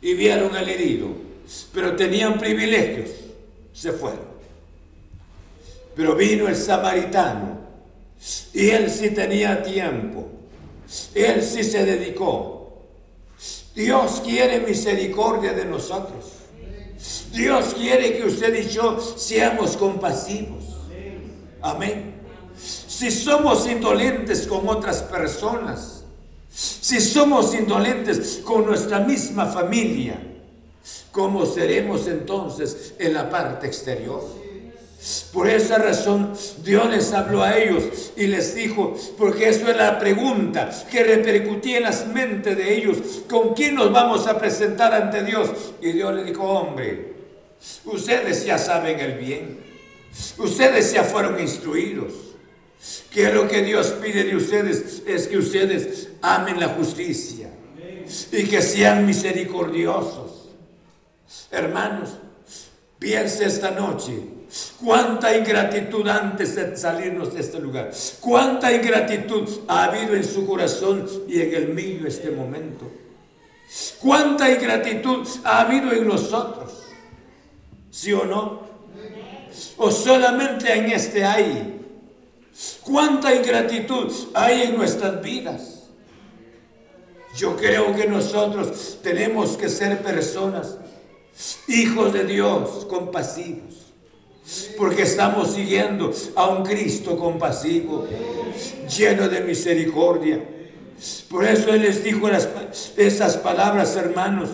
Y 0.00 0.14
vieron 0.14 0.54
al 0.56 0.68
herido, 0.68 1.08
pero 1.72 1.96
tenían 1.96 2.38
privilegios, 2.38 3.10
se 3.72 3.92
fueron. 3.92 4.32
Pero 5.94 6.14
vino 6.14 6.48
el 6.48 6.56
samaritano 6.56 7.58
y 8.52 8.70
él 8.70 8.90
sí 8.90 9.10
tenía 9.10 9.62
tiempo. 9.62 10.28
Él 11.14 11.42
sí 11.42 11.64
se 11.64 11.84
dedicó. 11.84 12.86
Dios 13.74 14.22
quiere 14.24 14.60
misericordia 14.60 15.52
de 15.52 15.64
nosotros. 15.64 16.41
Dios 17.32 17.74
quiere 17.74 18.16
que 18.16 18.24
usted 18.24 18.54
y 18.64 18.68
yo 18.68 19.00
seamos 19.00 19.76
compasivos. 19.76 20.64
Amén. 21.60 22.14
Si 22.56 23.10
somos 23.10 23.66
indolentes 23.66 24.46
con 24.46 24.68
otras 24.68 25.02
personas, 25.02 26.04
si 26.50 27.00
somos 27.00 27.54
indolentes 27.54 28.40
con 28.44 28.66
nuestra 28.66 29.00
misma 29.00 29.46
familia, 29.46 30.20
¿cómo 31.10 31.46
seremos 31.46 32.06
entonces 32.06 32.94
en 32.98 33.14
la 33.14 33.30
parte 33.30 33.66
exterior? 33.66 34.41
Por 35.32 35.50
esa 35.50 35.78
razón 35.78 36.32
Dios 36.62 36.88
les 36.88 37.12
habló 37.12 37.42
a 37.42 37.58
ellos 37.58 38.12
y 38.16 38.28
les 38.28 38.54
dijo, 38.54 38.96
porque 39.18 39.48
eso 39.48 39.68
es 39.68 39.76
la 39.76 39.98
pregunta 39.98 40.70
que 40.88 41.02
repercutía 41.02 41.78
en 41.78 41.82
las 41.82 42.06
mentes 42.06 42.56
de 42.56 42.76
ellos, 42.76 42.98
¿con 43.28 43.52
quién 43.52 43.74
nos 43.74 43.90
vamos 43.90 44.28
a 44.28 44.38
presentar 44.38 44.94
ante 44.94 45.24
Dios? 45.24 45.50
Y 45.80 45.90
Dios 45.90 46.14
le 46.14 46.22
dijo, 46.22 46.44
hombre, 46.44 47.14
ustedes 47.84 48.44
ya 48.44 48.58
saben 48.58 49.00
el 49.00 49.18
bien, 49.18 49.58
ustedes 50.38 50.92
ya 50.92 51.02
fueron 51.02 51.40
instruidos, 51.40 52.12
que 53.10 53.32
lo 53.32 53.48
que 53.48 53.62
Dios 53.62 53.88
pide 54.00 54.22
de 54.22 54.36
ustedes 54.36 55.02
es 55.04 55.26
que 55.26 55.38
ustedes 55.38 56.10
amen 56.20 56.60
la 56.60 56.68
justicia 56.68 57.48
y 58.30 58.44
que 58.44 58.62
sean 58.62 59.04
misericordiosos. 59.04 60.50
Hermanos, 61.50 62.10
piense 63.00 63.46
esta 63.46 63.72
noche 63.72 64.31
Cuánta 64.84 65.34
ingratitud 65.34 66.06
antes 66.08 66.54
de 66.56 66.76
salirnos 66.76 67.32
de 67.32 67.40
este 67.40 67.58
lugar. 67.58 67.90
Cuánta 68.20 68.70
ingratitud 68.70 69.48
ha 69.66 69.84
habido 69.84 70.14
en 70.14 70.24
su 70.24 70.46
corazón 70.46 71.08
y 71.26 71.40
en 71.40 71.54
el 71.54 71.68
mío 71.68 72.06
este 72.06 72.30
momento. 72.30 72.90
Cuánta 74.00 74.50
ingratitud 74.50 75.26
ha 75.44 75.62
habido 75.62 75.92
en 75.92 76.06
nosotros. 76.06 76.82
¿Sí 77.90 78.12
o 78.12 78.26
no? 78.26 78.62
O 79.78 79.90
solamente 79.90 80.70
en 80.70 80.92
este 80.92 81.24
hay. 81.24 81.80
Cuánta 82.82 83.34
ingratitud 83.34 84.12
hay 84.34 84.62
en 84.64 84.76
nuestras 84.76 85.22
vidas. 85.22 85.84
Yo 87.36 87.56
creo 87.56 87.96
que 87.96 88.06
nosotros 88.06 88.98
tenemos 89.02 89.56
que 89.56 89.70
ser 89.70 90.02
personas, 90.02 90.76
hijos 91.66 92.12
de 92.12 92.24
Dios, 92.24 92.84
compasivos 92.84 93.81
porque 94.76 95.02
estamos 95.02 95.54
siguiendo 95.54 96.12
a 96.34 96.48
un 96.48 96.64
Cristo 96.64 97.16
compasivo, 97.16 98.06
lleno 98.88 99.28
de 99.28 99.40
misericordia. 99.40 100.42
Por 101.30 101.44
eso 101.44 101.72
Él 101.72 101.82
les 101.82 102.04
dijo 102.04 102.28
esas 102.96 103.36
palabras, 103.38 103.96
hermanos. 103.96 104.50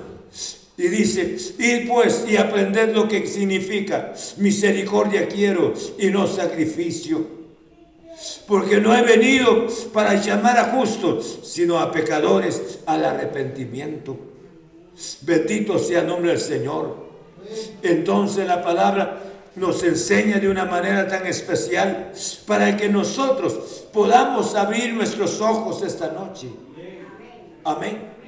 Y 0.76 0.88
dice, 0.88 1.36
y 1.58 1.88
pues 1.88 2.24
y 2.28 2.36
aprended 2.36 2.94
lo 2.94 3.08
que 3.08 3.26
significa 3.26 4.12
misericordia 4.36 5.26
quiero 5.26 5.74
y 5.98 6.06
no 6.06 6.26
sacrificio. 6.28 7.38
Porque 8.46 8.80
no 8.80 8.96
he 8.96 9.02
venido 9.02 9.66
para 9.92 10.14
llamar 10.14 10.56
a 10.58 10.64
justos, 10.66 11.40
sino 11.42 11.78
a 11.78 11.90
pecadores 11.90 12.80
al 12.86 13.04
arrepentimiento. 13.04 14.16
Bendito 15.22 15.78
sea 15.78 16.00
el 16.00 16.06
nombre 16.06 16.30
del 16.30 16.40
Señor. 16.40 17.08
Entonces 17.82 18.46
la 18.46 18.62
palabra 18.62 19.27
nos 19.56 19.82
enseña 19.82 20.38
de 20.38 20.48
una 20.48 20.64
manera 20.64 21.08
tan 21.08 21.26
especial 21.26 22.12
para 22.46 22.76
que 22.76 22.88
nosotros 22.88 23.86
podamos 23.92 24.54
abrir 24.54 24.94
nuestros 24.94 25.40
ojos 25.40 25.82
esta 25.82 26.12
noche. 26.12 26.48
Amén. 27.64 28.18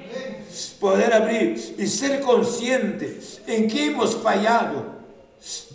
Poder 0.79 1.13
abrir 1.13 1.75
y 1.77 1.87
ser 1.87 2.19
conscientes 2.21 3.41
en 3.47 3.67
que 3.67 3.85
hemos 3.85 4.15
fallado. 4.17 5.01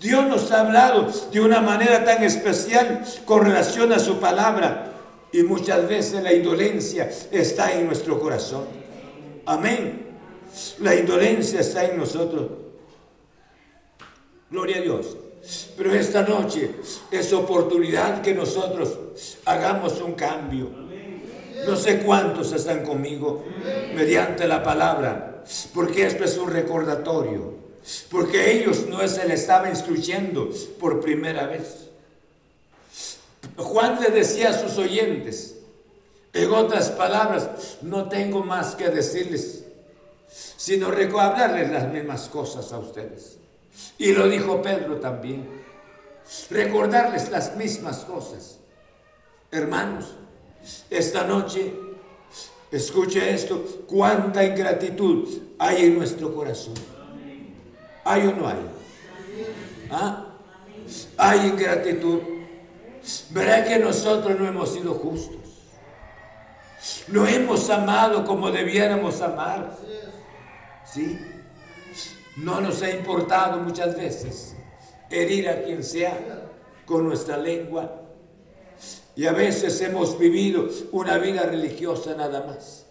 Dios 0.01 0.27
nos 0.27 0.53
ha 0.53 0.61
hablado 0.61 1.09
de 1.33 1.41
una 1.41 1.61
manera 1.61 2.05
tan 2.05 2.23
especial 2.23 3.05
con 3.25 3.45
relación 3.45 3.93
a 3.93 3.99
su 3.99 4.21
palabra 4.21 4.93
y 5.33 5.43
muchas 5.43 5.89
veces 5.89 6.23
la 6.23 6.33
indolencia 6.33 7.11
está 7.31 7.73
en 7.73 7.87
nuestro 7.87 8.21
corazón. 8.21 8.65
Amén. 9.45 10.07
La 10.81 10.95
indolencia 10.95 11.61
está 11.61 11.85
en 11.85 11.99
nosotros. 11.99 12.51
Gloria 14.51 14.79
a 14.79 14.81
Dios. 14.81 15.17
Pero 15.77 15.95
esta 15.95 16.23
noche 16.23 16.71
es 17.11 17.33
oportunidad 17.33 18.23
que 18.23 18.35
nosotros 18.35 18.99
hagamos 19.45 20.01
un 20.01 20.15
cambio. 20.15 20.69
No 21.67 21.77
sé 21.77 22.01
cuántos 22.01 22.53
están 22.53 22.85
conmigo 22.85 23.45
mediante 23.95 24.47
la 24.47 24.63
palabra, 24.63 25.45
porque 25.75 26.07
esto 26.07 26.25
es 26.25 26.37
un 26.37 26.51
recordatorio, 26.51 27.55
porque 28.11 28.53
ellos 28.53 28.87
no 28.89 29.07
se 29.07 29.27
le 29.27 29.35
estaba 29.35 29.69
instruyendo 29.69 30.51
por 30.79 31.01
primera 31.01 31.47
vez. 31.47 31.87
Juan 33.57 34.01
le 34.01 34.11
decía 34.11 34.51
a 34.51 34.59
sus 34.59 34.77
oyentes, 34.79 35.57
en 36.33 36.53
otras 36.53 36.91
palabras, 36.91 37.79
no 37.83 38.09
tengo 38.09 38.45
más 38.45 38.75
que 38.75 38.89
decirles, 38.89 39.65
sino 40.57 40.89
hablarles 40.89 41.71
las 41.71 41.91
mismas 41.91 42.29
cosas 42.29 42.73
a 42.73 42.79
ustedes. 42.79 43.39
Y 43.99 44.13
lo 44.13 44.29
dijo 44.29 44.63
Pedro 44.63 44.97
también. 44.97 45.65
Recordarles 46.51 47.31
las 47.31 47.57
mismas 47.57 47.99
cosas. 47.99 48.59
Hermanos, 49.51 50.15
esta 50.91 51.25
noche, 51.25 51.73
escuche 52.71 53.33
esto, 53.33 53.65
cuánta 53.87 54.45
ingratitud 54.45 55.29
hay 55.59 55.87
en 55.87 55.99
nuestro 55.99 56.35
corazón. 56.35 56.75
¿Hay 58.05 58.27
o 58.27 58.33
no 58.33 58.49
hay? 58.49 58.59
¿Ah? 59.91 60.27
Hay 61.17 61.47
ingratitud. 61.47 62.21
Verá 63.31 63.65
que 63.65 63.79
nosotros 63.79 64.39
no 64.39 64.47
hemos 64.47 64.73
sido 64.73 64.95
justos. 64.95 65.37
No 67.09 67.27
hemos 67.27 67.71
amado 67.71 68.25
como 68.25 68.51
debiéramos 68.51 69.21
amar. 69.21 69.77
¿Sí? 70.85 71.19
No 72.37 72.61
nos 72.61 72.83
ha 72.83 72.91
importado 72.91 73.61
muchas 73.61 73.97
veces 73.97 74.55
herir 75.11 75.49
a 75.49 75.63
quien 75.63 75.83
sea 75.83 76.47
con 76.85 77.05
nuestra 77.05 77.39
lengua. 77.39 78.03
Y 79.15 79.27
a 79.27 79.33
veces 79.33 79.81
hemos 79.81 80.19
vivido 80.19 80.69
una 80.93 81.17
vida 81.17 81.45
religiosa 81.45 82.15
nada 82.15 82.45
más. 82.47 82.85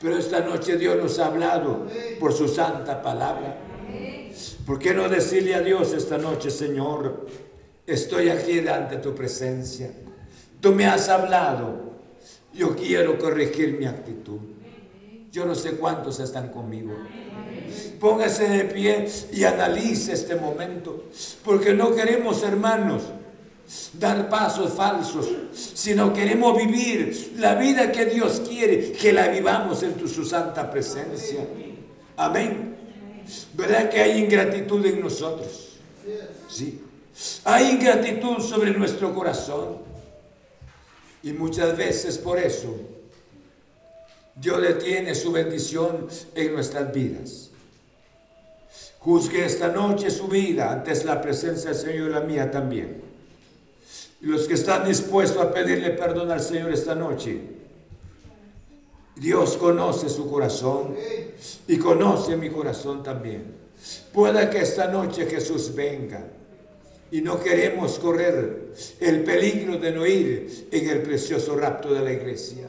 Pero 0.00 0.18
esta 0.18 0.40
noche 0.40 0.76
Dios 0.76 0.96
nos 0.96 1.18
ha 1.18 1.26
hablado 1.26 1.86
por 2.20 2.32
su 2.34 2.46
santa 2.48 3.02
palabra. 3.02 3.56
¿Por 4.66 4.78
qué 4.78 4.92
no 4.92 5.08
decirle 5.08 5.54
a 5.54 5.60
Dios 5.60 5.92
esta 5.94 6.18
noche, 6.18 6.50
Señor, 6.50 7.26
estoy 7.86 8.28
aquí 8.28 8.56
delante 8.56 8.96
de 8.96 9.02
tu 9.02 9.14
presencia? 9.14 9.90
Tú 10.60 10.72
me 10.72 10.86
has 10.86 11.08
hablado. 11.08 11.94
Yo 12.52 12.76
quiero 12.76 13.18
corregir 13.18 13.78
mi 13.78 13.86
actitud. 13.86 14.38
Yo 15.32 15.44
no 15.46 15.54
sé 15.54 15.72
cuántos 15.72 16.20
están 16.20 16.50
conmigo. 16.50 16.94
Póngase 18.00 18.48
de 18.48 18.64
pie 18.64 19.08
y 19.32 19.44
analice 19.44 20.12
este 20.12 20.36
momento. 20.36 21.04
Porque 21.44 21.72
no 21.74 21.94
queremos, 21.94 22.42
hermanos, 22.42 23.02
dar 23.94 24.28
pasos 24.28 24.72
falsos, 24.72 25.26
sino 25.52 26.12
queremos 26.12 26.56
vivir 26.56 27.34
la 27.38 27.54
vida 27.54 27.90
que 27.90 28.06
Dios 28.06 28.42
quiere, 28.46 28.92
que 28.92 29.12
la 29.12 29.28
vivamos 29.28 29.82
en 29.82 30.06
su 30.06 30.24
santa 30.24 30.70
presencia. 30.70 31.46
Amén. 32.16 32.76
¿Verdad 33.54 33.88
que 33.88 34.00
hay 34.00 34.22
ingratitud 34.22 34.84
en 34.84 35.00
nosotros? 35.00 35.78
Sí. 36.48 36.82
Hay 37.44 37.70
ingratitud 37.70 38.38
sobre 38.40 38.72
nuestro 38.72 39.14
corazón. 39.14 39.78
Y 41.22 41.32
muchas 41.32 41.74
veces 41.76 42.18
por 42.18 42.38
eso 42.38 42.76
Dios 44.36 44.60
detiene 44.60 45.14
su 45.14 45.32
bendición 45.32 46.06
en 46.34 46.52
nuestras 46.52 46.92
vidas. 46.92 47.50
Juzgue 49.04 49.44
esta 49.44 49.68
noche 49.68 50.10
su 50.10 50.28
vida 50.28 50.72
antes 50.72 51.04
la 51.04 51.20
presencia 51.20 51.70
del 51.70 51.78
Señor 51.78 52.08
y 52.08 52.12
la 52.14 52.20
mía 52.20 52.50
también. 52.50 53.02
Y 54.22 54.26
los 54.26 54.48
que 54.48 54.54
están 54.54 54.88
dispuestos 54.88 55.42
a 55.42 55.52
pedirle 55.52 55.90
perdón 55.90 56.30
al 56.30 56.40
Señor 56.40 56.72
esta 56.72 56.94
noche, 56.94 57.38
Dios 59.14 59.58
conoce 59.58 60.08
su 60.08 60.30
corazón 60.30 60.96
y 61.68 61.76
conoce 61.76 62.38
mi 62.38 62.48
corazón 62.48 63.02
también. 63.02 63.44
Pueda 64.10 64.48
que 64.48 64.62
esta 64.62 64.88
noche 64.88 65.26
Jesús 65.26 65.74
venga 65.74 66.24
y 67.10 67.20
no 67.20 67.38
queremos 67.38 67.98
correr 67.98 68.72
el 69.00 69.22
peligro 69.22 69.76
de 69.76 69.92
no 69.92 70.06
ir 70.06 70.68
en 70.72 70.88
el 70.88 71.02
precioso 71.02 71.54
rapto 71.56 71.92
de 71.92 72.00
la 72.00 72.12
iglesia. 72.12 72.68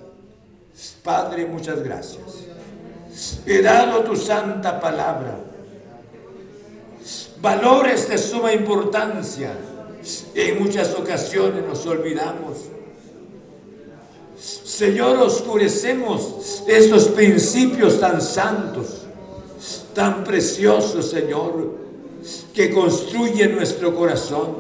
Padre, 1.02 1.46
muchas 1.46 1.82
gracias. 1.82 2.44
He 3.46 3.62
dado 3.62 4.04
tu 4.04 4.18
santa 4.18 4.82
palabra. 4.82 5.45
Valores 7.42 8.10
de 8.10 8.18
suma 8.18 8.54
importancia. 8.54 9.52
En 10.34 10.64
muchas 10.64 10.94
ocasiones 10.94 11.64
nos 11.66 11.86
olvidamos. 11.86 12.58
Señor, 14.40 15.18
oscurecemos 15.18 16.64
estos 16.68 17.06
principios 17.06 18.00
tan 18.00 18.22
santos, 18.22 19.04
tan 19.94 20.24
preciosos, 20.24 21.10
Señor, 21.10 21.76
que 22.54 22.74
construyen 22.74 23.56
nuestro 23.56 23.96
corazón. 23.96 24.58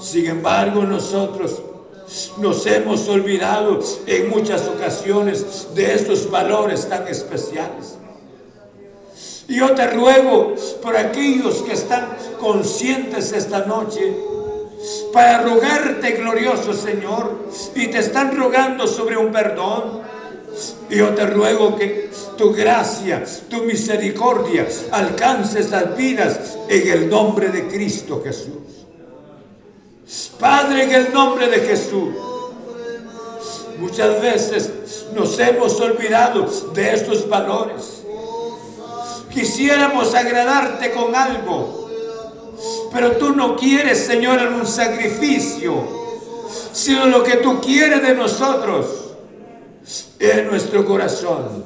Sin 0.00 0.26
embargo, 0.26 0.82
nosotros 0.82 1.62
nos 2.38 2.66
hemos 2.66 3.08
olvidado 3.08 3.78
en 4.06 4.28
muchas 4.28 4.66
ocasiones 4.68 5.68
de 5.74 5.94
estos 5.94 6.30
valores 6.30 6.88
tan 6.88 7.06
especiales. 7.08 7.96
Y 9.52 9.56
yo 9.56 9.74
te 9.74 9.86
ruego 9.86 10.54
por 10.80 10.96
aquellos 10.96 11.56
que 11.56 11.74
están 11.74 12.16
conscientes 12.40 13.32
esta 13.32 13.66
noche, 13.66 14.16
para 15.12 15.42
rogarte, 15.42 16.12
glorioso 16.12 16.72
Señor, 16.72 17.48
y 17.74 17.88
te 17.88 17.98
están 17.98 18.34
rogando 18.34 18.86
sobre 18.86 19.18
un 19.18 19.30
perdón. 19.30 20.00
Yo 20.88 21.10
te 21.10 21.26
ruego 21.26 21.76
que 21.76 22.08
tu 22.38 22.54
gracia, 22.54 23.24
tu 23.50 23.64
misericordia 23.64 24.66
alcance 24.90 25.60
estas 25.60 25.98
vidas 25.98 26.56
en 26.70 26.88
el 26.88 27.10
nombre 27.10 27.50
de 27.50 27.68
Cristo 27.68 28.22
Jesús. 28.24 28.86
Padre, 30.40 30.84
en 30.84 30.92
el 30.92 31.12
nombre 31.12 31.48
de 31.48 31.58
Jesús. 31.58 32.14
Muchas 33.78 34.22
veces 34.22 34.70
nos 35.14 35.38
hemos 35.38 35.78
olvidado 35.78 36.48
de 36.72 36.94
estos 36.94 37.28
valores. 37.28 38.02
Quisiéramos 39.32 40.14
agradarte 40.14 40.90
con 40.92 41.14
algo, 41.14 41.88
pero 42.92 43.12
tú 43.12 43.34
no 43.34 43.56
quieres, 43.56 44.04
Señor, 44.04 44.40
un 44.48 44.66
sacrificio, 44.66 45.74
sino 46.72 47.06
lo 47.06 47.22
que 47.22 47.36
tú 47.36 47.60
quieres 47.60 48.02
de 48.02 48.14
nosotros 48.14 48.86
es 50.18 50.44
nuestro 50.44 50.84
corazón, 50.84 51.64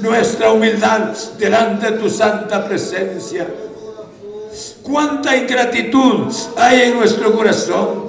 nuestra 0.00 0.52
humildad 0.52 1.10
delante 1.38 1.92
de 1.92 1.98
tu 1.98 2.08
santa 2.08 2.66
presencia 2.66 3.46
cuánta 4.86 5.36
ingratitud 5.36 6.32
hay 6.56 6.82
en 6.82 6.94
nuestro 6.94 7.34
corazón, 7.34 8.08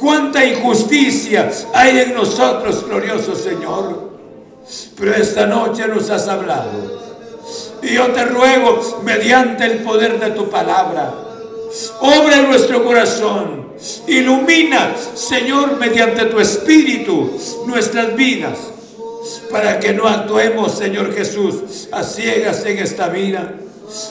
cuánta 0.00 0.44
injusticia 0.44 1.50
hay 1.72 2.00
en 2.00 2.14
nosotros, 2.14 2.84
glorioso 2.84 3.34
Señor. 3.34 4.10
Pero 4.98 5.14
esta 5.14 5.46
noche 5.46 5.86
nos 5.88 6.10
has 6.10 6.28
hablado. 6.28 7.01
Y 7.82 7.94
yo 7.94 8.08
te 8.12 8.24
ruego, 8.24 9.00
mediante 9.04 9.64
el 9.64 9.78
poder 9.78 10.20
de 10.20 10.30
tu 10.30 10.48
palabra, 10.48 11.12
obra 12.00 12.38
en 12.38 12.48
nuestro 12.48 12.84
corazón. 12.84 13.72
Ilumina, 14.06 14.94
Señor, 15.14 15.76
mediante 15.78 16.26
tu 16.26 16.38
espíritu, 16.38 17.36
nuestras 17.66 18.14
vidas. 18.14 18.58
Para 19.50 19.78
que 19.80 19.92
no 19.92 20.06
actuemos, 20.06 20.72
Señor 20.72 21.14
Jesús, 21.14 21.88
a 21.92 22.02
ciegas 22.02 22.64
en 22.64 22.78
esta 22.78 23.08
vida 23.08 23.52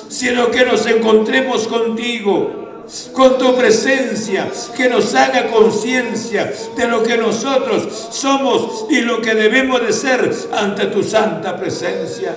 sino 0.09 0.51
que 0.51 0.65
nos 0.65 0.86
encontremos 0.86 1.67
contigo, 1.67 2.84
con 3.13 3.38
tu 3.38 3.55
presencia, 3.55 4.49
que 4.76 4.89
nos 4.89 5.15
haga 5.15 5.49
conciencia 5.49 6.51
de 6.76 6.88
lo 6.88 7.01
que 7.03 7.17
nosotros 7.17 8.09
somos 8.11 8.86
y 8.89 9.01
lo 9.01 9.22
que 9.22 9.34
debemos 9.34 9.82
de 9.82 9.93
ser 9.93 10.32
ante 10.53 10.88
tu 10.88 11.01
santa 11.03 11.57
presencia. 11.57 12.36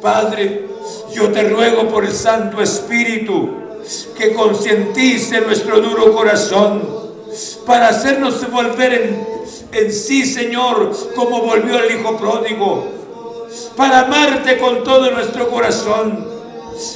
Padre, 0.00 0.66
yo 1.12 1.30
te 1.30 1.48
ruego 1.48 1.88
por 1.88 2.04
el 2.04 2.12
Santo 2.12 2.62
Espíritu 2.62 3.50
que 4.16 4.32
concientice 4.32 5.40
nuestro 5.40 5.80
duro 5.80 6.12
corazón 6.12 6.82
para 7.66 7.88
hacernos 7.88 8.50
volver 8.50 8.92
en, 8.92 9.26
en 9.72 9.92
sí, 9.92 10.24
Señor, 10.26 10.92
como 11.14 11.42
volvió 11.42 11.78
el 11.78 11.98
Hijo 11.98 12.16
pródigo 12.16 13.00
para 13.76 14.00
amarte 14.00 14.58
con 14.58 14.84
todo 14.84 15.10
nuestro 15.10 15.48
corazón, 15.48 16.26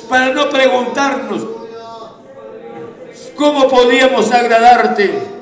para 0.08 0.32
no 0.32 0.48
preguntarnos 0.50 1.42
cómo 3.36 3.68
podíamos 3.68 4.30
agradarte 4.30 5.34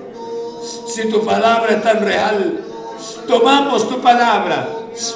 si 0.86 1.08
tu 1.08 1.24
palabra 1.24 1.74
es 1.74 1.82
tan 1.82 2.00
real. 2.00 2.60
Tomamos 3.26 3.88
tu 3.88 4.00
palabra, 4.00 4.68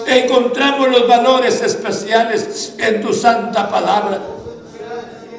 encontramos 0.06 0.88
los 0.88 1.06
valores 1.06 1.60
especiales 1.62 2.74
en 2.78 3.02
tu 3.02 3.12
santa 3.12 3.68
palabra. 3.68 4.20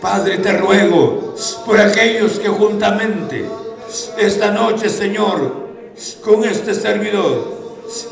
Padre, 0.01 0.37
te 0.37 0.53
ruego 0.53 1.35
por 1.65 1.79
aquellos 1.79 2.39
que 2.39 2.49
juntamente 2.49 3.45
esta 4.17 4.51
noche, 4.51 4.89
Señor, 4.89 5.67
con 6.23 6.43
este 6.43 6.73
servidor, 6.75 7.57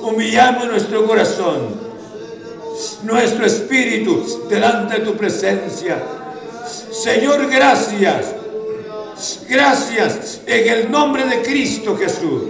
humillamos 0.01 0.67
nuestro 0.67 1.05
corazón 1.05 1.85
nuestro 3.03 3.45
espíritu 3.45 4.47
delante 4.49 4.99
de 4.99 5.05
tu 5.05 5.15
presencia. 5.15 6.01
Señor, 6.91 7.49
gracias. 7.49 8.33
Gracias 9.47 10.41
en 10.45 10.67
el 10.67 10.91
nombre 10.91 11.25
de 11.25 11.41
Cristo 11.41 11.95
Jesús. 11.95 12.43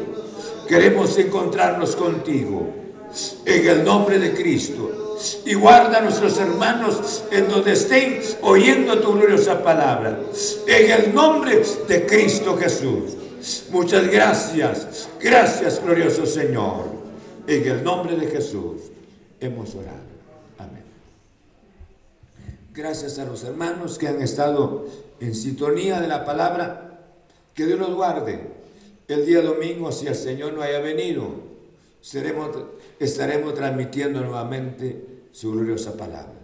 Queremos 0.68 1.18
encontrarnos 1.18 1.96
contigo 1.96 2.85
en 3.46 3.68
el 3.68 3.84
nombre 3.84 4.20
de 4.20 4.34
Cristo. 4.34 5.18
Y 5.46 5.54
guarda 5.54 6.00
a 6.00 6.02
nuestros 6.02 6.38
hermanos 6.38 7.24
en 7.32 7.48
donde 7.48 7.74
estén 7.74 8.20
oyendo 8.42 9.00
tu 9.00 9.14
gloriosa 9.14 9.64
palabra. 9.64 10.20
En 10.68 10.92
el 10.92 11.14
nombre 11.14 11.62
de 11.88 12.06
Cristo 12.06 12.58
Jesús. 12.58 13.16
Muchas 13.72 14.08
gracias. 14.08 15.08
Gracias, 15.22 15.82
glorioso 15.84 16.26
Señor. 16.26 16.86
En 17.48 17.68
el 17.68 17.84
nombre 17.84 18.18
de 18.18 18.28
Jesús 18.28 18.82
hemos 19.40 19.74
orado. 19.76 20.16
Gracias 22.76 23.20
a 23.20 23.26
los 23.26 23.46
hermanos 23.46 23.98
que 23.98 24.10
han 24.10 24.22
estado 24.22 24.86
en 25.22 25.34
sintonía 25.34 26.02
de 26.02 26.10
la 26.10 26.26
palabra. 26.26 27.00
Que 27.54 27.66
Dios 27.66 27.80
los 27.80 27.94
guarde. 27.94 28.42
El 29.08 29.26
día 29.26 29.42
domingo, 29.42 29.94
si 29.94 30.08
el 30.08 30.16
Señor 30.16 30.52
no 30.52 30.62
haya 30.62 30.80
venido, 30.80 31.26
estaremos 33.00 33.56
transmitiendo 33.56 34.22
nuevamente 34.22 35.28
su 35.32 35.52
gloriosa 35.52 35.98
palabra. 35.98 36.35